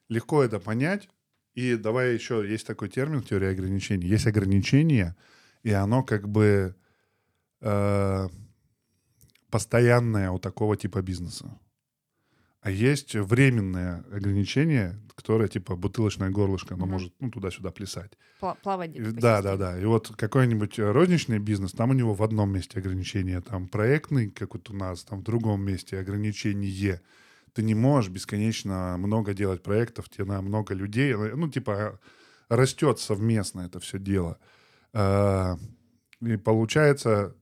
легко 0.08 0.42
это 0.42 0.60
понять, 0.60 1.08
и 1.54 1.76
давай 1.76 2.14
еще, 2.14 2.44
есть 2.48 2.66
такой 2.66 2.88
термин 2.88 3.22
теория 3.22 3.50
ограничений. 3.50 4.06
Есть 4.06 4.26
ограничение, 4.26 5.14
и 5.62 5.70
оно 5.70 6.02
как 6.02 6.28
бы 6.28 6.74
э, 7.60 8.28
постоянное 9.50 10.30
у 10.30 10.38
такого 10.38 10.76
типа 10.76 11.02
бизнеса. 11.02 11.58
А 12.62 12.70
есть 12.70 13.14
временное 13.16 14.04
ограничение, 14.12 14.96
которое 15.14 15.48
типа 15.48 15.74
бутылочное 15.74 16.30
горлышко, 16.30 16.74
оно 16.74 16.86
mm 16.86 16.88
может 16.88 17.12
ну, 17.18 17.30
туда-сюда 17.30 17.70
плясать. 17.72 18.12
Плавать. 18.38 18.92
Да, 19.14 19.42
да, 19.42 19.56
да. 19.56 19.78
И 19.78 19.84
вот 19.84 20.12
какой-нибудь 20.16 20.78
розничный 20.78 21.40
бизнес, 21.40 21.72
там 21.72 21.90
у 21.90 21.92
него 21.92 22.14
в 22.14 22.22
одном 22.22 22.52
месте 22.52 22.78
ограничение, 22.78 23.40
там 23.40 23.68
проектный, 23.68 24.30
как 24.30 24.54
вот 24.54 24.70
у 24.70 24.74
нас, 24.74 25.02
там 25.02 25.20
в 25.20 25.22
другом 25.24 25.64
месте 25.64 25.98
ограничение 25.98 27.00
ты 27.54 27.62
не 27.62 27.74
можешь 27.74 28.10
бесконечно 28.10 28.96
много 28.98 29.34
делать 29.34 29.62
проектов, 29.62 30.08
тебе 30.08 30.24
на 30.24 30.40
много 30.42 30.74
людей, 30.74 31.14
ну, 31.14 31.48
типа, 31.48 32.00
растет 32.48 32.98
совместно 32.98 33.62
это 33.62 33.80
все 33.80 33.98
дело. 33.98 34.38
А, 34.92 35.56
и 36.20 36.36
получается, 36.36 37.36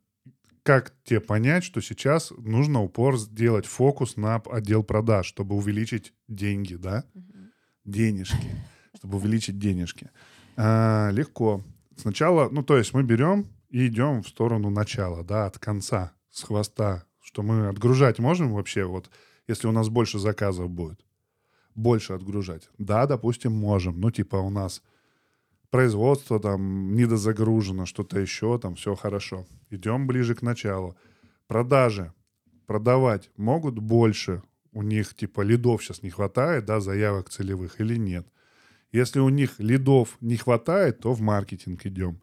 как 0.63 0.93
тебе 1.05 1.21
понять, 1.21 1.65
что 1.65 1.81
сейчас 1.81 2.33
нужно 2.37 2.83
упор 2.83 3.19
сделать 3.19 3.67
фокус 3.67 4.17
на 4.17 4.37
отдел 4.37 4.83
продаж, 4.83 5.27
чтобы 5.27 5.55
увеличить 5.55 6.13
деньги, 6.29 6.75
да? 6.75 7.05
Денежки. 7.85 8.51
чтобы 8.97 9.17
увеличить 9.17 9.59
денежки. 9.59 10.11
А, 10.57 11.11
легко. 11.11 11.65
Сначала, 11.97 12.49
ну, 12.51 12.63
то 12.63 12.77
есть 12.77 12.93
мы 12.93 13.03
берем 13.03 13.49
и 13.69 13.87
идем 13.87 14.23
в 14.23 14.29
сторону 14.29 14.71
начала, 14.71 15.25
да, 15.25 15.47
от 15.47 15.59
конца, 15.59 16.13
с 16.31 16.43
хвоста, 16.43 17.05
что 17.21 17.43
мы 17.43 17.69
отгружать 17.69 18.19
можем 18.19 18.53
вообще, 18.53 18.85
вот, 18.85 19.11
если 19.51 19.69
у 19.69 19.73
нас 19.73 19.89
больше 19.89 20.19
заказов 20.19 20.71
будет, 20.71 21.05
больше 21.75 22.13
отгружать. 22.13 22.69
Да, 22.79 23.07
допустим, 23.07 23.53
можем. 23.53 24.01
Ну, 24.01 24.11
типа 24.11 24.37
у 24.37 24.49
нас 24.51 24.83
производство 25.71 26.39
там 26.39 26.95
недозагружено, 26.95 27.85
что-то 27.87 28.21
еще, 28.21 28.59
там 28.59 28.75
все 28.75 28.95
хорошо. 28.95 29.47
Идем 29.71 30.07
ближе 30.07 30.35
к 30.35 30.43
началу. 30.43 30.97
Продажи. 31.49 32.13
Продавать 32.67 33.31
могут 33.37 33.79
больше. 33.79 34.43
У 34.73 34.83
них 34.83 35.15
типа 35.17 35.41
лидов 35.41 35.83
сейчас 35.83 36.03
не 36.05 36.11
хватает, 36.11 36.65
да, 36.65 36.81
заявок 36.81 37.29
целевых 37.29 37.81
или 37.81 37.97
нет. 37.97 38.27
Если 38.93 39.19
у 39.19 39.29
них 39.29 39.59
лидов 39.59 40.17
не 40.21 40.37
хватает, 40.37 41.01
то 41.01 41.13
в 41.13 41.21
маркетинг 41.21 41.87
идем. 41.87 42.21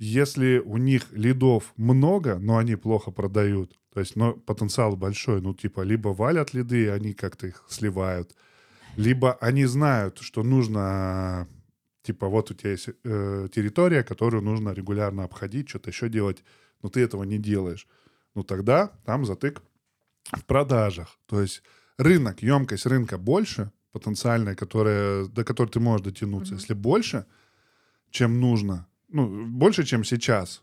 Если 0.00 0.60
у 0.60 0.78
них 0.78 1.12
лидов 1.12 1.74
много, 1.76 2.38
но 2.38 2.56
они 2.56 2.74
плохо 2.74 3.10
продают, 3.10 3.78
то 3.92 4.00
есть 4.00 4.16
но 4.16 4.32
потенциал 4.32 4.96
большой, 4.96 5.42
ну 5.42 5.52
типа 5.52 5.82
либо 5.82 6.08
валят 6.08 6.54
лиды, 6.54 6.84
и 6.84 6.88
они 6.88 7.12
как-то 7.12 7.48
их 7.48 7.62
сливают, 7.68 8.34
либо 8.96 9.34
они 9.42 9.66
знают, 9.66 10.18
что 10.20 10.42
нужно, 10.42 11.46
типа 12.02 12.28
вот 12.28 12.50
у 12.50 12.54
тебя 12.54 12.70
есть 12.70 12.88
э, 13.04 13.48
территория, 13.54 14.02
которую 14.02 14.42
нужно 14.42 14.70
регулярно 14.70 15.24
обходить, 15.24 15.68
что-то 15.68 15.90
еще 15.90 16.08
делать, 16.08 16.42
но 16.80 16.88
ты 16.88 17.00
этого 17.00 17.24
не 17.24 17.36
делаешь. 17.36 17.86
Ну 18.34 18.42
тогда 18.42 18.92
там 19.04 19.26
затык 19.26 19.60
в 20.32 20.46
продажах. 20.46 21.18
То 21.26 21.42
есть 21.42 21.62
рынок, 21.98 22.42
емкость 22.42 22.86
рынка 22.86 23.18
больше, 23.18 23.70
потенциальная, 23.92 24.54
которая, 24.54 25.26
до 25.26 25.44
которой 25.44 25.68
ты 25.68 25.78
можешь 25.78 26.06
дотянуться. 26.06 26.54
Mm-hmm. 26.54 26.58
Если 26.58 26.72
больше, 26.72 27.26
чем 28.10 28.40
нужно, 28.40 28.86
ну, 29.12 29.46
больше, 29.46 29.84
чем 29.84 30.04
сейчас 30.04 30.62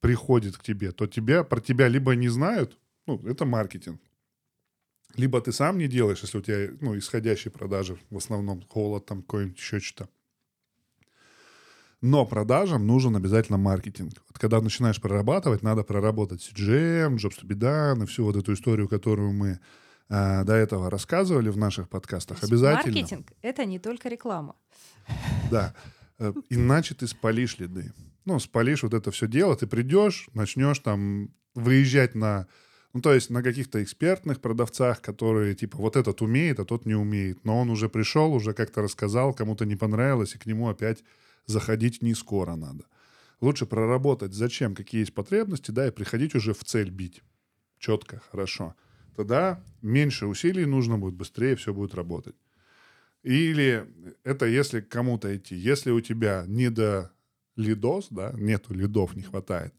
приходит 0.00 0.56
к 0.56 0.62
тебе, 0.62 0.92
то 0.92 1.06
тебе, 1.06 1.44
про 1.44 1.60
тебя 1.60 1.88
либо 1.88 2.14
не 2.14 2.28
знают, 2.28 2.78
ну, 3.06 3.20
это 3.26 3.44
маркетинг, 3.44 4.00
либо 5.16 5.40
ты 5.40 5.52
сам 5.52 5.78
не 5.78 5.88
делаешь, 5.88 6.22
если 6.22 6.38
у 6.38 6.42
тебя, 6.42 6.76
ну, 6.80 6.96
исходящие 6.96 7.50
продажи, 7.50 7.98
в 8.10 8.16
основном 8.16 8.62
холод, 8.62 9.06
там, 9.06 9.22
какой-нибудь 9.22 9.58
еще 9.58 9.80
что-то. 9.80 10.08
Но 12.00 12.24
продажам 12.24 12.86
нужен 12.86 13.14
обязательно 13.14 13.58
маркетинг. 13.58 14.14
Вот 14.28 14.38
когда 14.38 14.60
начинаешь 14.60 15.00
прорабатывать, 15.00 15.62
надо 15.62 15.82
проработать 15.82 16.40
CGM, 16.40 17.16
Jobs 17.16 17.38
to 17.42 17.46
be 17.46 17.54
done 17.54 18.04
и 18.04 18.06
всю 18.06 18.24
вот 18.24 18.36
эту 18.36 18.54
историю, 18.54 18.88
которую 18.88 19.32
мы 19.32 19.60
э, 20.08 20.44
до 20.44 20.54
этого 20.54 20.88
рассказывали 20.88 21.50
в 21.50 21.58
наших 21.58 21.90
подкастах. 21.90 22.42
Обязательно. 22.42 22.94
Маркетинг— 22.94 23.32
это 23.42 23.66
не 23.66 23.78
только 23.78 24.08
реклама. 24.08 24.56
Да. 25.50 25.74
Э, 26.20 26.32
иначе 26.50 26.94
ты 26.94 27.08
спалишь 27.08 27.58
лиды. 27.58 27.92
Ну, 28.26 28.38
спалишь 28.38 28.82
вот 28.82 28.94
это 28.94 29.10
все 29.10 29.26
дело, 29.26 29.56
ты 29.56 29.66
придешь, 29.66 30.28
начнешь 30.34 30.78
там 30.78 31.30
выезжать 31.54 32.14
на 32.14 32.46
ну, 32.92 33.00
то 33.00 33.14
есть 33.14 33.30
на 33.30 33.42
каких-то 33.42 33.82
экспертных 33.82 34.40
продавцах, 34.40 35.00
которые 35.00 35.54
типа 35.54 35.78
вот 35.78 35.96
этот 35.96 36.22
умеет, 36.22 36.58
а 36.58 36.64
тот 36.64 36.86
не 36.86 36.94
умеет. 36.94 37.44
Но 37.44 37.60
он 37.60 37.70
уже 37.70 37.88
пришел, 37.88 38.32
уже 38.34 38.52
как-то 38.52 38.82
рассказал, 38.82 39.32
кому-то 39.32 39.64
не 39.64 39.76
понравилось, 39.76 40.34
и 40.34 40.38
к 40.38 40.46
нему 40.46 40.68
опять 40.68 41.04
заходить 41.46 42.02
не 42.02 42.14
скоро 42.14 42.56
надо. 42.56 42.84
Лучше 43.40 43.64
проработать, 43.64 44.34
зачем, 44.34 44.74
какие 44.74 45.00
есть 45.02 45.14
потребности, 45.14 45.70
да, 45.70 45.86
и 45.86 45.92
приходить 45.92 46.34
уже 46.34 46.52
в 46.52 46.64
цель 46.64 46.90
бить. 46.90 47.22
Четко, 47.78 48.20
хорошо. 48.30 48.74
Тогда 49.16 49.62
меньше 49.82 50.26
усилий 50.26 50.66
нужно 50.66 50.98
будет, 50.98 51.14
быстрее 51.14 51.54
все 51.54 51.72
будет 51.72 51.94
работать. 51.94 52.34
Или 53.22 53.86
это 54.24 54.46
если 54.46 54.80
к 54.80 54.88
кому-то 54.88 55.34
идти. 55.36 55.54
Если 55.54 55.90
у 55.90 56.00
тебя 56.00 56.44
не 56.46 56.70
до 56.70 57.12
лидос, 57.56 58.08
да, 58.10 58.32
нету 58.34 58.74
лидов, 58.74 59.14
не 59.14 59.22
хватает, 59.22 59.74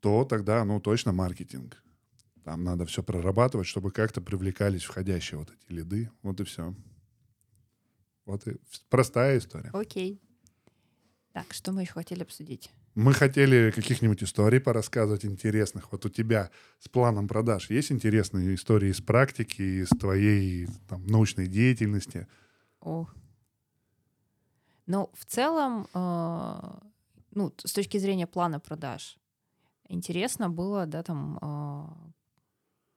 то 0.00 0.24
тогда, 0.24 0.64
ну, 0.64 0.80
точно 0.80 1.12
маркетинг. 1.12 1.82
Там 2.44 2.64
надо 2.64 2.86
все 2.86 3.02
прорабатывать, 3.02 3.66
чтобы 3.66 3.92
как-то 3.92 4.20
привлекались 4.20 4.82
входящие 4.82 5.38
вот 5.38 5.50
эти 5.50 5.72
лиды. 5.72 6.10
Вот 6.22 6.40
и 6.40 6.44
все. 6.44 6.74
Вот 8.24 8.46
и 8.46 8.56
простая 8.88 9.38
история. 9.38 9.70
Окей. 9.72 10.20
Так, 11.32 11.52
что 11.52 11.72
мы 11.72 11.82
еще 11.82 11.92
хотели 11.92 12.22
обсудить? 12.22 12.70
Мы 12.94 13.14
хотели 13.14 13.70
каких-нибудь 13.70 14.22
историй 14.22 14.60
порассказывать 14.60 15.24
интересных. 15.24 15.90
Вот 15.92 16.04
у 16.04 16.10
тебя 16.10 16.50
с 16.78 16.88
планом 16.88 17.26
продаж 17.26 17.70
есть 17.70 17.90
интересные 17.90 18.54
истории 18.54 18.90
из 18.90 19.00
практики, 19.00 19.82
из 19.82 19.88
твоей 19.88 20.68
там, 20.88 21.06
научной 21.06 21.46
деятельности? 21.46 22.28
О. 22.80 23.06
Ну, 24.86 25.10
в 25.14 25.24
целом, 25.24 25.88
э, 25.94 26.78
ну, 27.30 27.54
с 27.64 27.72
точки 27.72 27.96
зрения 27.96 28.26
плана 28.26 28.60
продаж, 28.60 29.16
интересно 29.88 30.50
было, 30.50 30.84
да, 30.84 31.02
там, 31.02 31.38
э, 31.40 32.10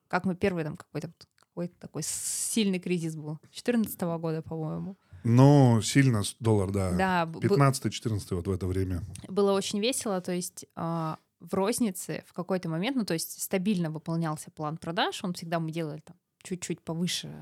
как 0.09 0.25
мы 0.25 0.35
первый 0.35 0.65
там 0.65 0.75
какой-то 0.75 1.13
какой 1.55 1.69
такой 1.69 2.03
сильный 2.03 2.79
кризис 2.79 3.15
был. 3.15 3.37
2014 3.43 4.01
года, 4.19 4.41
по-моему. 4.41 4.97
Ну, 5.25 5.81
сильно 5.81 6.21
доллар, 6.39 6.71
да. 6.71 6.91
Да. 6.91 7.25
15-14 7.25 8.35
вот 8.35 8.47
в 8.47 8.51
это 8.51 8.67
время. 8.67 9.01
Было 9.27 9.53
очень 9.53 9.79
весело, 9.79 10.21
то 10.21 10.31
есть 10.31 10.65
э, 10.75 11.15
в 11.39 11.53
рознице 11.53 12.23
в 12.27 12.33
какой-то 12.33 12.69
момент, 12.69 12.95
ну, 12.95 13.05
то 13.05 13.13
есть 13.13 13.41
стабильно 13.41 13.89
выполнялся 13.89 14.51
план 14.51 14.77
продаж, 14.77 15.23
он 15.23 15.33
всегда 15.33 15.59
мы 15.59 15.71
делали 15.71 16.01
там 16.01 16.15
чуть-чуть 16.43 16.81
повыше 16.81 17.33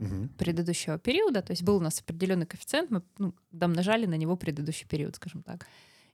угу. 0.00 0.28
предыдущего 0.38 0.96
периода, 0.98 1.42
то 1.42 1.50
есть 1.50 1.64
был 1.64 1.76
у 1.76 1.80
нас 1.80 2.00
определенный 2.00 2.46
коэффициент, 2.46 2.90
мы 2.90 3.02
ну, 3.18 3.34
домножали 3.50 4.06
на 4.06 4.14
него 4.14 4.36
предыдущий 4.36 4.86
период, 4.86 5.16
скажем 5.16 5.42
так. 5.42 5.66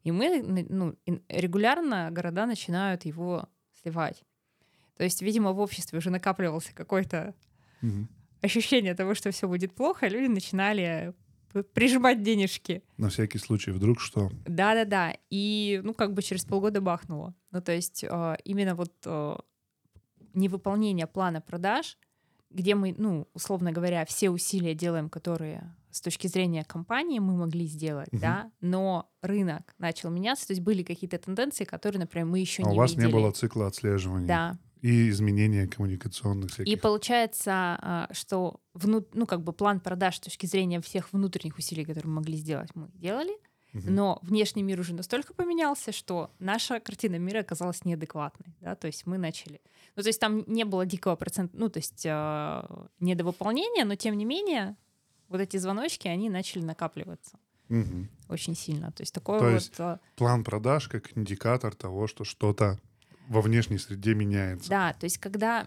И 0.04 0.12
мы 0.12 0.42
ну, 0.42 0.96
регулярно 1.28 2.10
города 2.10 2.46
начинают 2.46 3.04
его 3.04 3.46
сливать. 3.82 4.24
То 4.96 5.04
есть, 5.04 5.20
видимо, 5.20 5.52
в 5.52 5.60
обществе 5.60 5.98
уже 5.98 6.08
накапливался 6.08 6.72
какой-то 6.74 7.34
угу 7.82 8.08
ощущение 8.42 8.94
того, 8.94 9.14
что 9.14 9.30
все 9.30 9.48
будет 9.48 9.74
плохо, 9.74 10.08
люди 10.08 10.26
начинали 10.26 11.14
прижимать 11.72 12.22
денежки. 12.22 12.82
На 12.96 13.08
всякий 13.08 13.38
случай, 13.38 13.70
вдруг 13.70 14.00
что? 14.00 14.30
Да-да-да. 14.46 15.14
И, 15.30 15.80
ну, 15.82 15.94
как 15.94 16.14
бы 16.14 16.22
через 16.22 16.44
полгода 16.44 16.80
бахнуло. 16.80 17.34
Ну, 17.50 17.60
то 17.60 17.72
есть 17.72 18.04
э, 18.04 18.36
именно 18.44 18.74
вот 18.74 18.92
э, 19.04 19.36
невыполнение 20.34 21.06
плана 21.06 21.40
продаж, 21.40 21.98
где 22.50 22.74
мы, 22.74 22.94
ну, 22.96 23.28
условно 23.34 23.72
говоря, 23.72 24.04
все 24.04 24.30
усилия 24.30 24.74
делаем, 24.74 25.08
которые 25.08 25.74
с 25.90 26.00
точки 26.00 26.26
зрения 26.26 26.64
компании 26.64 27.18
мы 27.18 27.34
могли 27.34 27.66
сделать, 27.66 28.08
угу. 28.12 28.20
да, 28.20 28.52
но 28.60 29.10
рынок 29.22 29.74
начал 29.78 30.10
меняться, 30.10 30.46
то 30.46 30.52
есть 30.52 30.62
были 30.62 30.82
какие-то 30.82 31.18
тенденции, 31.18 31.64
которые, 31.64 32.00
например, 32.00 32.26
мы 32.26 32.38
еще 32.38 32.62
а 32.62 32.66
не 32.66 32.72
у 32.72 32.76
вас 32.76 32.92
видели. 32.92 33.06
не 33.06 33.12
было 33.12 33.30
цикла 33.32 33.66
отслеживания. 33.66 34.26
Да, 34.26 34.58
и 34.82 35.08
изменения 35.10 35.66
коммуникационных 35.66 36.50
всяких. 36.50 36.72
И 36.72 36.76
получается, 36.76 37.52
а, 37.52 38.08
что 38.12 38.60
вну, 38.74 39.04
ну, 39.12 39.26
как 39.26 39.42
бы 39.42 39.52
план 39.52 39.80
продаж 39.80 40.16
с 40.16 40.20
точки 40.20 40.46
зрения 40.46 40.80
всех 40.80 41.12
внутренних 41.12 41.58
усилий, 41.58 41.84
которые 41.84 42.08
мы 42.08 42.16
могли 42.16 42.36
сделать, 42.36 42.70
мы 42.74 42.88
делали. 42.94 43.32
Угу. 43.74 43.90
Но 43.90 44.18
внешний 44.22 44.62
мир 44.62 44.80
уже 44.80 44.94
настолько 44.94 45.34
поменялся, 45.34 45.92
что 45.92 46.30
наша 46.38 46.80
картина 46.80 47.16
мира 47.16 47.40
оказалась 47.40 47.84
неадекватной. 47.84 48.54
Да? 48.60 48.74
То 48.74 48.86
есть 48.86 49.06
мы 49.06 49.18
начали... 49.18 49.60
Ну, 49.94 50.02
то 50.02 50.08
есть 50.08 50.20
там 50.20 50.44
не 50.46 50.64
было 50.64 50.86
дикого 50.86 51.16
процента, 51.16 51.56
ну, 51.56 51.68
то 51.68 51.78
есть 51.78 52.06
э, 52.06 52.62
недовыполнения, 53.00 53.84
но 53.84 53.94
тем 53.94 54.16
не 54.16 54.24
менее 54.24 54.76
вот 55.28 55.40
эти 55.40 55.56
звоночки, 55.58 56.08
они 56.08 56.30
начали 56.30 56.62
накапливаться. 56.62 57.38
Угу. 57.68 58.08
Очень 58.30 58.54
сильно. 58.54 58.92
То 58.92 59.02
есть 59.02 59.12
такое 59.12 59.38
То 59.38 59.44
вот... 59.44 59.54
Есть 59.54 59.78
план 60.16 60.44
продаж 60.44 60.88
как 60.88 61.16
индикатор 61.16 61.74
того, 61.74 62.06
что 62.06 62.24
что-то 62.24 62.78
во 63.28 63.42
внешней 63.42 63.78
среде 63.78 64.14
меняется. 64.14 64.68
Да, 64.68 64.94
то 64.94 65.04
есть 65.04 65.18
когда... 65.18 65.66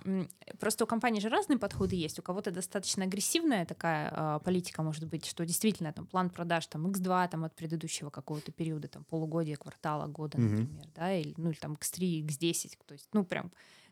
Просто 0.60 0.84
у 0.84 0.88
компании 0.88 1.20
же 1.20 1.30
разные 1.30 1.58
подходы 1.58 1.96
есть. 1.96 2.20
У 2.20 2.22
кого-то 2.22 2.52
достаточно 2.52 3.06
агрессивная 3.06 3.66
такая 3.66 4.12
э, 4.12 4.40
политика 4.44 4.84
может 4.84 5.08
быть, 5.08 5.26
что 5.26 5.46
действительно 5.46 5.94
там 5.94 6.08
план 6.08 6.30
продаж 6.30 6.66
там 6.68 6.88
X2 6.88 7.30
там, 7.30 7.44
от 7.44 7.56
предыдущего 7.56 8.10
какого-то 8.10 8.52
периода, 8.52 8.88
там 8.88 9.04
полугодия, 9.06 9.56
квартала, 9.56 10.08
года, 10.08 10.38
mm-hmm. 10.38 10.50
например, 10.50 10.86
да, 10.96 11.14
или, 11.14 11.34
ну 11.38 11.52
или 11.52 11.58
там 11.58 11.74
X3, 11.74 12.26
X10, 12.26 12.78
то 12.86 12.94
есть, 12.94 13.08
ну 13.14 13.24
прям 13.24 13.52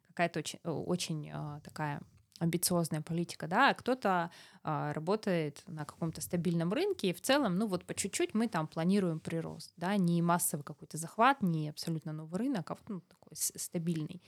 какая-то 0.09 0.39
очень, 0.39 0.59
очень 0.63 1.29
э, 1.31 1.59
такая 1.63 2.01
амбициозная 2.39 3.01
политика, 3.01 3.47
да, 3.47 3.69
а 3.69 3.73
кто-то 3.73 4.31
а, 4.63 4.93
работает 4.93 5.61
на 5.67 5.85
каком-то 5.85 6.21
стабильном 6.21 6.73
рынке, 6.73 7.09
и 7.09 7.13
в 7.13 7.21
целом, 7.21 7.57
ну 7.57 7.67
вот 7.67 7.85
по 7.85 7.93
чуть-чуть 7.93 8.33
мы 8.33 8.47
там 8.47 8.67
планируем 8.67 9.19
прирост, 9.19 9.73
да, 9.77 9.95
не 9.97 10.21
массовый 10.21 10.63
какой-то 10.63 10.97
захват, 10.97 11.41
не 11.41 11.69
абсолютно 11.69 12.13
новый 12.13 12.39
рынок, 12.39 12.71
а 12.71 12.75
вот 12.75 12.89
ну, 12.89 13.01
такой 13.01 13.35
стабильный. 13.35 14.21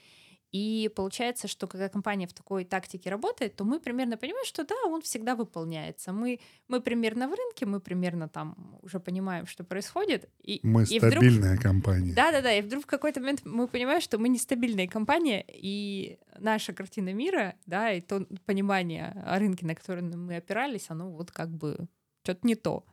И 0.52 0.92
получается, 0.96 1.48
что 1.48 1.66
когда 1.66 1.88
компания 1.88 2.28
в 2.28 2.34
такой 2.34 2.66
тактике 2.66 3.10
работает, 3.10 3.56
то 3.56 3.64
мы 3.64 3.80
примерно 3.80 4.18
понимаем, 4.18 4.46
что 4.46 4.66
да, 4.66 4.76
он 4.86 5.02
всегда 5.02 5.36
выполняется. 5.36 6.12
Мы, 6.12 6.40
мы 6.68 6.82
примерно 6.82 7.30
в 7.30 7.34
рынке, 7.34 7.66
мы 7.66 7.80
примерно 7.80 8.28
там 8.28 8.78
уже 8.82 9.00
понимаем, 9.00 9.48
что 9.48 9.64
происходит. 9.64 10.30
И, 10.44 10.60
мы 10.64 10.84
и 10.84 11.00
стабильная 11.00 11.56
вдруг, 11.56 11.64
компания. 11.64 12.14
Да-да-да, 12.14 12.54
и 12.54 12.62
вдруг 12.62 12.84
в 12.84 12.88
какой-то 12.88 13.22
момент 13.22 13.42
мы 13.46 13.68
понимаем, 13.68 14.02
что 14.02 14.18
мы 14.18 14.28
нестабильная 14.28 14.88
компания, 14.88 15.46
и 15.48 16.20
наша 16.38 16.74
картина 16.74 17.14
мира, 17.14 17.56
да, 17.66 17.94
и 17.94 18.02
то 18.02 18.28
понимание 18.46 19.24
о 19.26 19.40
рынке, 19.40 19.66
на 19.66 19.74
который 19.74 20.04
мы 20.04 20.36
опирались, 20.36 20.90
оно 20.90 21.12
вот 21.12 21.32
как 21.32 21.50
бы 21.50 21.88
что-то 22.24 22.46
не 22.46 22.56
то. 22.56 22.86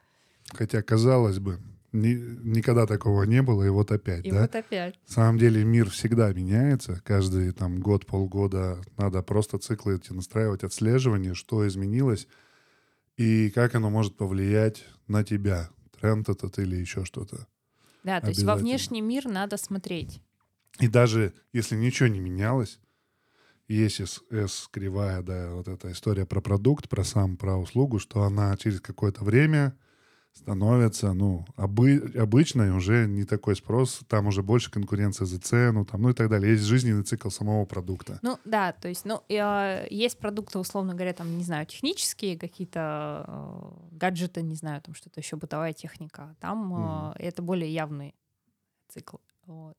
Хотя, 0.54 0.80
казалось 0.82 1.40
бы, 1.40 1.60
ни- 1.92 2.38
никогда 2.42 2.86
такого 2.86 3.22
не 3.24 3.42
было, 3.42 3.64
и 3.64 3.68
вот 3.68 3.90
опять, 3.92 4.24
И 4.26 4.30
да? 4.30 4.42
вот 4.42 4.54
опять. 4.54 4.94
На 5.06 5.12
самом 5.12 5.38
деле 5.38 5.64
мир 5.64 5.90
всегда 5.90 6.32
меняется. 6.32 7.00
Каждый 7.04 7.52
там 7.52 7.80
год, 7.80 8.06
полгода 8.06 8.80
надо 8.96 9.22
просто 9.22 9.58
циклы 9.58 9.96
эти 9.96 10.12
настраивать, 10.12 10.64
отслеживание, 10.64 11.34
что 11.34 11.66
изменилось 11.66 12.26
и 13.16 13.50
как 13.50 13.74
оно 13.74 13.90
может 13.90 14.16
повлиять 14.16 14.84
на 15.08 15.24
тебя. 15.24 15.70
Тренд 15.98 16.28
этот 16.28 16.58
или 16.58 16.76
еще 16.76 17.04
что-то. 17.04 17.46
Да, 18.04 18.20
то 18.20 18.28
есть 18.28 18.44
во 18.44 18.54
внешний 18.54 19.00
мир 19.00 19.26
надо 19.26 19.56
смотреть. 19.56 20.20
И 20.78 20.86
даже 20.86 21.34
если 21.52 21.74
ничего 21.74 22.08
не 22.08 22.20
менялось, 22.20 22.78
есть 23.66 24.00
S 24.30 24.68
кривая, 24.70 25.22
да, 25.22 25.50
вот 25.52 25.68
эта 25.68 25.92
история 25.92 26.24
про 26.24 26.40
продукт, 26.40 26.88
про 26.88 27.04
сам, 27.04 27.36
про 27.36 27.56
услугу, 27.56 27.98
что 27.98 28.22
она 28.22 28.56
через 28.56 28.80
какое-то 28.80 29.24
время 29.24 29.76
становится, 30.32 31.12
ну, 31.12 31.44
обы- 31.56 32.16
обычной, 32.16 32.70
уже 32.70 33.06
не 33.06 33.24
такой 33.24 33.56
спрос, 33.56 34.00
там 34.08 34.26
уже 34.28 34.42
больше 34.42 34.70
конкуренция 34.70 35.26
за 35.26 35.40
цену, 35.40 35.84
там, 35.84 36.02
ну 36.02 36.10
и 36.10 36.12
так 36.14 36.28
далее. 36.30 36.52
Есть 36.52 36.64
жизненный 36.64 37.02
цикл 37.02 37.28
самого 37.28 37.64
продукта. 37.64 38.18
Ну 38.22 38.38
да, 38.44 38.72
то 38.72 38.88
есть, 38.88 39.04
ну, 39.04 39.22
э, 39.28 39.86
есть 39.90 40.18
продукты, 40.18 40.58
условно 40.58 40.94
говоря, 40.94 41.12
там, 41.12 41.36
не 41.36 41.44
знаю, 41.44 41.66
технические 41.66 42.38
какие-то 42.38 43.24
э, 43.26 43.96
гаджеты, 43.96 44.42
не 44.42 44.54
знаю, 44.54 44.80
там 44.80 44.94
что-то 44.94 45.20
еще, 45.20 45.36
бытовая 45.36 45.72
техника. 45.72 46.36
Там 46.40 47.12
э, 47.12 47.14
это 47.18 47.42
более 47.42 47.72
явный 47.72 48.14
цикл. 48.88 49.16
Вот. 49.46 49.76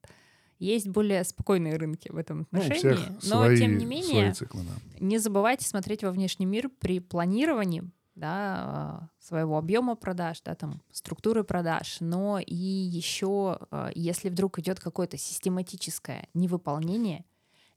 Есть 0.59 0.89
более 0.89 1.23
спокойные 1.23 1.77
рынки 1.77 2.12
в 2.12 2.17
этом 2.17 2.45
Ну, 2.51 2.59
отношении, 2.59 2.95
всех 2.95 3.09
но 3.09 3.43
свои, 3.43 3.57
тем 3.57 3.77
не 3.77 3.85
менее 3.85 4.33
циклы, 4.33 4.62
да. 4.63 5.05
не 5.05 5.17
забывайте 5.17 5.65
смотреть 5.65 6.03
во 6.03 6.12
внешний 6.12 6.45
мир 6.45 6.69
при 6.79 6.99
планировании 6.99 7.89
да, 8.19 9.10
э, 9.19 9.25
своего 9.25 9.58
объема 9.58 9.95
продаж, 9.95 10.41
да, 10.41 10.55
там, 10.55 10.82
структуры 10.91 11.43
продаж, 11.43 11.97
но 12.01 12.39
и 12.39 12.55
еще, 12.55 13.60
э, 13.71 13.91
если 13.95 14.29
вдруг 14.29 14.60
идет 14.60 14.79
какое-то 14.79 15.17
систематическое 15.17 16.27
невыполнение, 16.34 17.25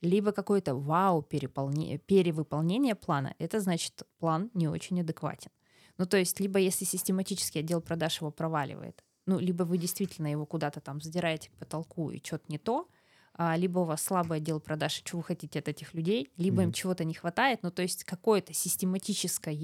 либо 0.00 0.32
какое-то 0.32 0.74
вау 0.74 1.22
перевыполнение 1.22 2.94
плана, 2.94 3.34
это 3.38 3.60
значит, 3.60 4.02
план 4.18 4.50
не 4.54 4.68
очень 4.68 5.00
адекватен. 5.00 5.50
Ну, 5.98 6.06
то 6.06 6.16
есть, 6.16 6.40
либо 6.40 6.58
если 6.58 6.84
систематический 6.84 7.60
отдел 7.60 7.80
продаж 7.80 8.20
его 8.20 8.30
проваливает, 8.30 9.04
ну, 9.26 9.38
либо 9.38 9.62
вы 9.62 9.78
действительно 9.78 10.26
его 10.26 10.46
куда-то 10.46 10.80
там 10.80 11.00
задираете 11.00 11.50
к 11.50 11.52
потолку 11.54 12.10
и 12.10 12.18
что-то 12.24 12.44
не 12.48 12.58
то, 12.58 12.88
а, 13.34 13.56
либо 13.56 13.80
у 13.80 13.84
вас 13.84 14.02
слабый 14.02 14.38
отдел 14.38 14.60
продаж, 14.60 14.98
и 15.00 15.06
что 15.06 15.16
вы 15.18 15.22
хотите 15.22 15.58
от 15.60 15.68
этих 15.68 15.94
людей, 15.94 16.30
либо 16.36 16.62
им 16.62 16.68
Мгм. 16.68 16.72
чего-то 16.72 17.04
не 17.04 17.14
хватает, 17.14 17.60
ну, 17.62 17.70
то 17.70 17.82
есть 17.82 18.04
какое-то 18.04 18.52
систематическое 18.52 19.54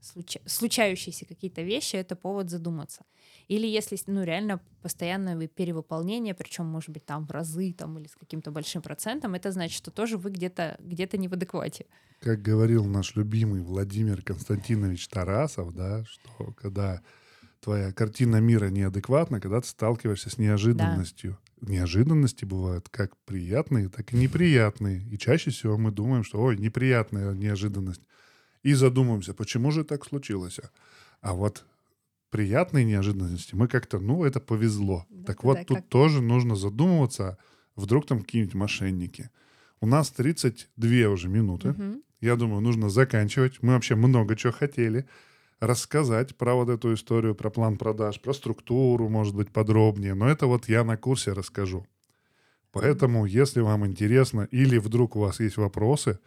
случа- 0.00 0.40
случающиеся 0.46 1.26
какие-то 1.26 1.62
вещи, 1.62 1.96
это 1.96 2.16
повод 2.16 2.50
задуматься. 2.50 3.04
Или 3.48 3.66
если, 3.66 3.98
ну, 4.06 4.24
реально 4.24 4.60
постоянное 4.82 5.36
вы- 5.36 5.48
перевыполнение, 5.48 6.34
причем, 6.34 6.66
может 6.66 6.90
быть, 6.90 7.04
там 7.06 7.26
в 7.26 7.30
разы 7.30 7.72
там, 7.72 7.98
или 7.98 8.06
с 8.06 8.14
каким-то 8.14 8.50
большим 8.50 8.82
процентом, 8.82 9.34
это 9.34 9.52
значит, 9.52 9.76
что 9.76 9.90
тоже 9.90 10.16
вы 10.16 10.30
где-то 10.30 10.76
где 10.80 11.08
не 11.14 11.28
в 11.28 11.32
адеквате. 11.32 11.86
Как 12.20 12.42
говорил 12.42 12.84
наш 12.84 13.16
любимый 13.16 13.62
Владимир 13.62 14.22
Константинович 14.22 15.08
Тарасов, 15.08 15.74
да, 15.74 16.04
что 16.04 16.52
когда 16.52 17.00
твоя 17.60 17.92
картина 17.92 18.36
мира 18.40 18.68
неадекватна, 18.68 19.40
когда 19.40 19.60
ты 19.60 19.68
сталкиваешься 19.68 20.30
с 20.30 20.38
неожиданностью. 20.38 21.38
Неожиданности 21.60 22.44
бывают 22.44 22.88
как 22.88 23.16
приятные, 23.24 23.88
так 23.88 24.12
и 24.12 24.16
неприятные. 24.16 25.02
И 25.10 25.18
чаще 25.18 25.50
всего 25.50 25.76
мы 25.76 25.90
думаем, 25.90 26.22
что 26.22 26.40
ой, 26.40 26.56
неприятная 26.56 27.32
неожиданность. 27.34 28.02
И 28.62 28.74
задумаемся, 28.74 29.34
почему 29.34 29.70
же 29.70 29.84
так 29.84 30.04
случилось. 30.04 30.60
А 31.20 31.34
вот 31.34 31.64
приятные 32.30 32.84
неожиданности 32.84 33.54
мы 33.54 33.68
как-то, 33.68 33.98
ну, 33.98 34.24
это 34.24 34.40
повезло. 34.40 35.06
Да, 35.10 35.24
так 35.26 35.44
вот, 35.44 35.54
да, 35.58 35.64
тут 35.64 35.76
как- 35.78 35.88
тоже 35.88 36.20
нужно 36.22 36.56
задумываться, 36.56 37.38
вдруг 37.76 38.06
там 38.06 38.20
какие-нибудь 38.20 38.54
мошенники. 38.54 39.30
У 39.80 39.86
нас 39.86 40.10
32 40.10 41.08
уже 41.08 41.28
минуты. 41.28 41.70
Мгм. 41.70 42.02
Я 42.20 42.36
думаю, 42.36 42.60
нужно 42.60 42.90
заканчивать. 42.90 43.62
Мы 43.62 43.74
вообще 43.74 43.94
много 43.94 44.34
чего 44.36 44.52
хотели 44.52 45.06
рассказать 45.60 46.36
про 46.36 46.54
вот 46.54 46.68
эту 46.68 46.94
историю, 46.94 47.34
про 47.34 47.50
план 47.50 47.76
продаж, 47.78 48.20
про 48.20 48.32
структуру, 48.32 49.08
может 49.08 49.34
быть, 49.34 49.50
подробнее. 49.50 50.14
Но 50.14 50.28
это 50.28 50.46
вот 50.46 50.68
я 50.68 50.84
на 50.84 50.96
курсе 50.96 51.32
расскажу. 51.32 51.86
Поэтому, 52.72 53.24
если 53.24 53.60
вам 53.60 53.86
интересно 53.86 54.46
или 54.50 54.78
вдруг 54.78 55.16
у 55.16 55.20
вас 55.20 55.40
есть 55.40 55.56
вопросы, 55.56 56.18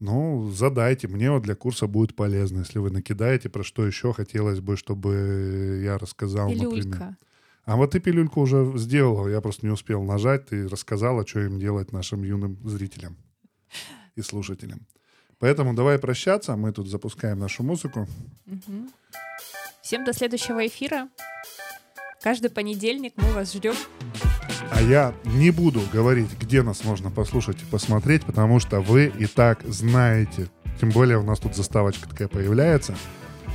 ну, 0.00 0.50
задайте. 0.50 1.08
Мне 1.08 1.30
вот 1.30 1.42
для 1.42 1.54
курса 1.54 1.86
будет 1.86 2.14
полезно, 2.14 2.60
если 2.60 2.78
вы 2.78 2.90
накидаете, 2.90 3.48
про 3.48 3.62
что 3.64 3.86
еще 3.86 4.12
хотелось 4.12 4.60
бы, 4.60 4.76
чтобы 4.76 5.80
я 5.84 5.98
рассказал, 5.98 6.48
например. 6.48 6.70
Пилюлька. 6.70 7.16
А 7.64 7.76
вот 7.76 7.92
ты 7.92 8.00
пилюльку 8.00 8.42
уже 8.42 8.76
сделала, 8.76 9.28
я 9.28 9.40
просто 9.40 9.64
не 9.64 9.72
успел 9.72 10.02
нажать, 10.02 10.46
ты 10.46 10.68
рассказала, 10.68 11.26
что 11.26 11.40
им 11.40 11.58
делать 11.58 11.92
нашим 11.92 12.22
юным 12.22 12.58
зрителям 12.68 13.16
и 14.16 14.20
слушателям. 14.20 14.86
Поэтому 15.38 15.74
давай 15.74 15.98
прощаться, 15.98 16.56
мы 16.56 16.72
тут 16.72 16.88
запускаем 16.88 17.38
нашу 17.38 17.62
музыку. 17.62 18.06
Мгм. 18.44 18.90
Всем 19.82 20.04
до 20.04 20.12
следующего 20.12 20.66
эфира. 20.66 21.08
Каждый 22.22 22.50
понедельник 22.50 23.14
мы 23.16 23.32
вас 23.32 23.52
ждем. 23.52 23.74
А 24.74 24.82
я 24.82 25.14
не 25.24 25.52
буду 25.52 25.80
говорить, 25.92 26.30
где 26.40 26.62
нас 26.62 26.82
можно 26.84 27.08
послушать 27.08 27.62
и 27.62 27.64
посмотреть, 27.64 28.24
потому 28.24 28.58
что 28.58 28.80
вы 28.80 29.12
и 29.16 29.26
так 29.26 29.60
знаете. 29.62 30.48
Тем 30.80 30.90
более 30.90 31.18
у 31.18 31.22
нас 31.22 31.38
тут 31.38 31.54
заставочка 31.54 32.08
такая 32.08 32.26
появляется. 32.26 32.96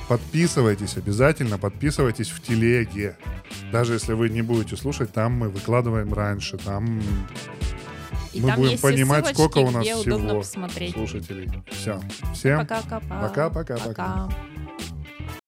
Подписывайтесь 0.07 0.95
обязательно, 0.95 1.57
подписывайтесь 1.57 2.29
в 2.29 2.41
телеге. 2.41 3.17
Даже 3.71 3.93
если 3.93 4.13
вы 4.13 4.29
не 4.29 4.41
будете 4.41 4.77
слушать, 4.77 5.11
там 5.11 5.33
мы 5.33 5.49
выкладываем 5.49 6.13
раньше, 6.13 6.57
там 6.57 7.01
И 8.33 8.39
Мы 8.39 8.53
будем 8.53 8.77
понимать, 8.79 9.25
ссылочки, 9.25 9.33
сколько 9.33 9.57
у 9.59 9.71
нас 9.71 9.85
всего 9.85 10.41
слушателей. 10.41 11.51
Все. 11.69 11.99
Всем 12.33 12.59
Пока-пока. 12.65 12.99
Пока-пока-пока. 13.21 13.87
Пока. 13.87 14.29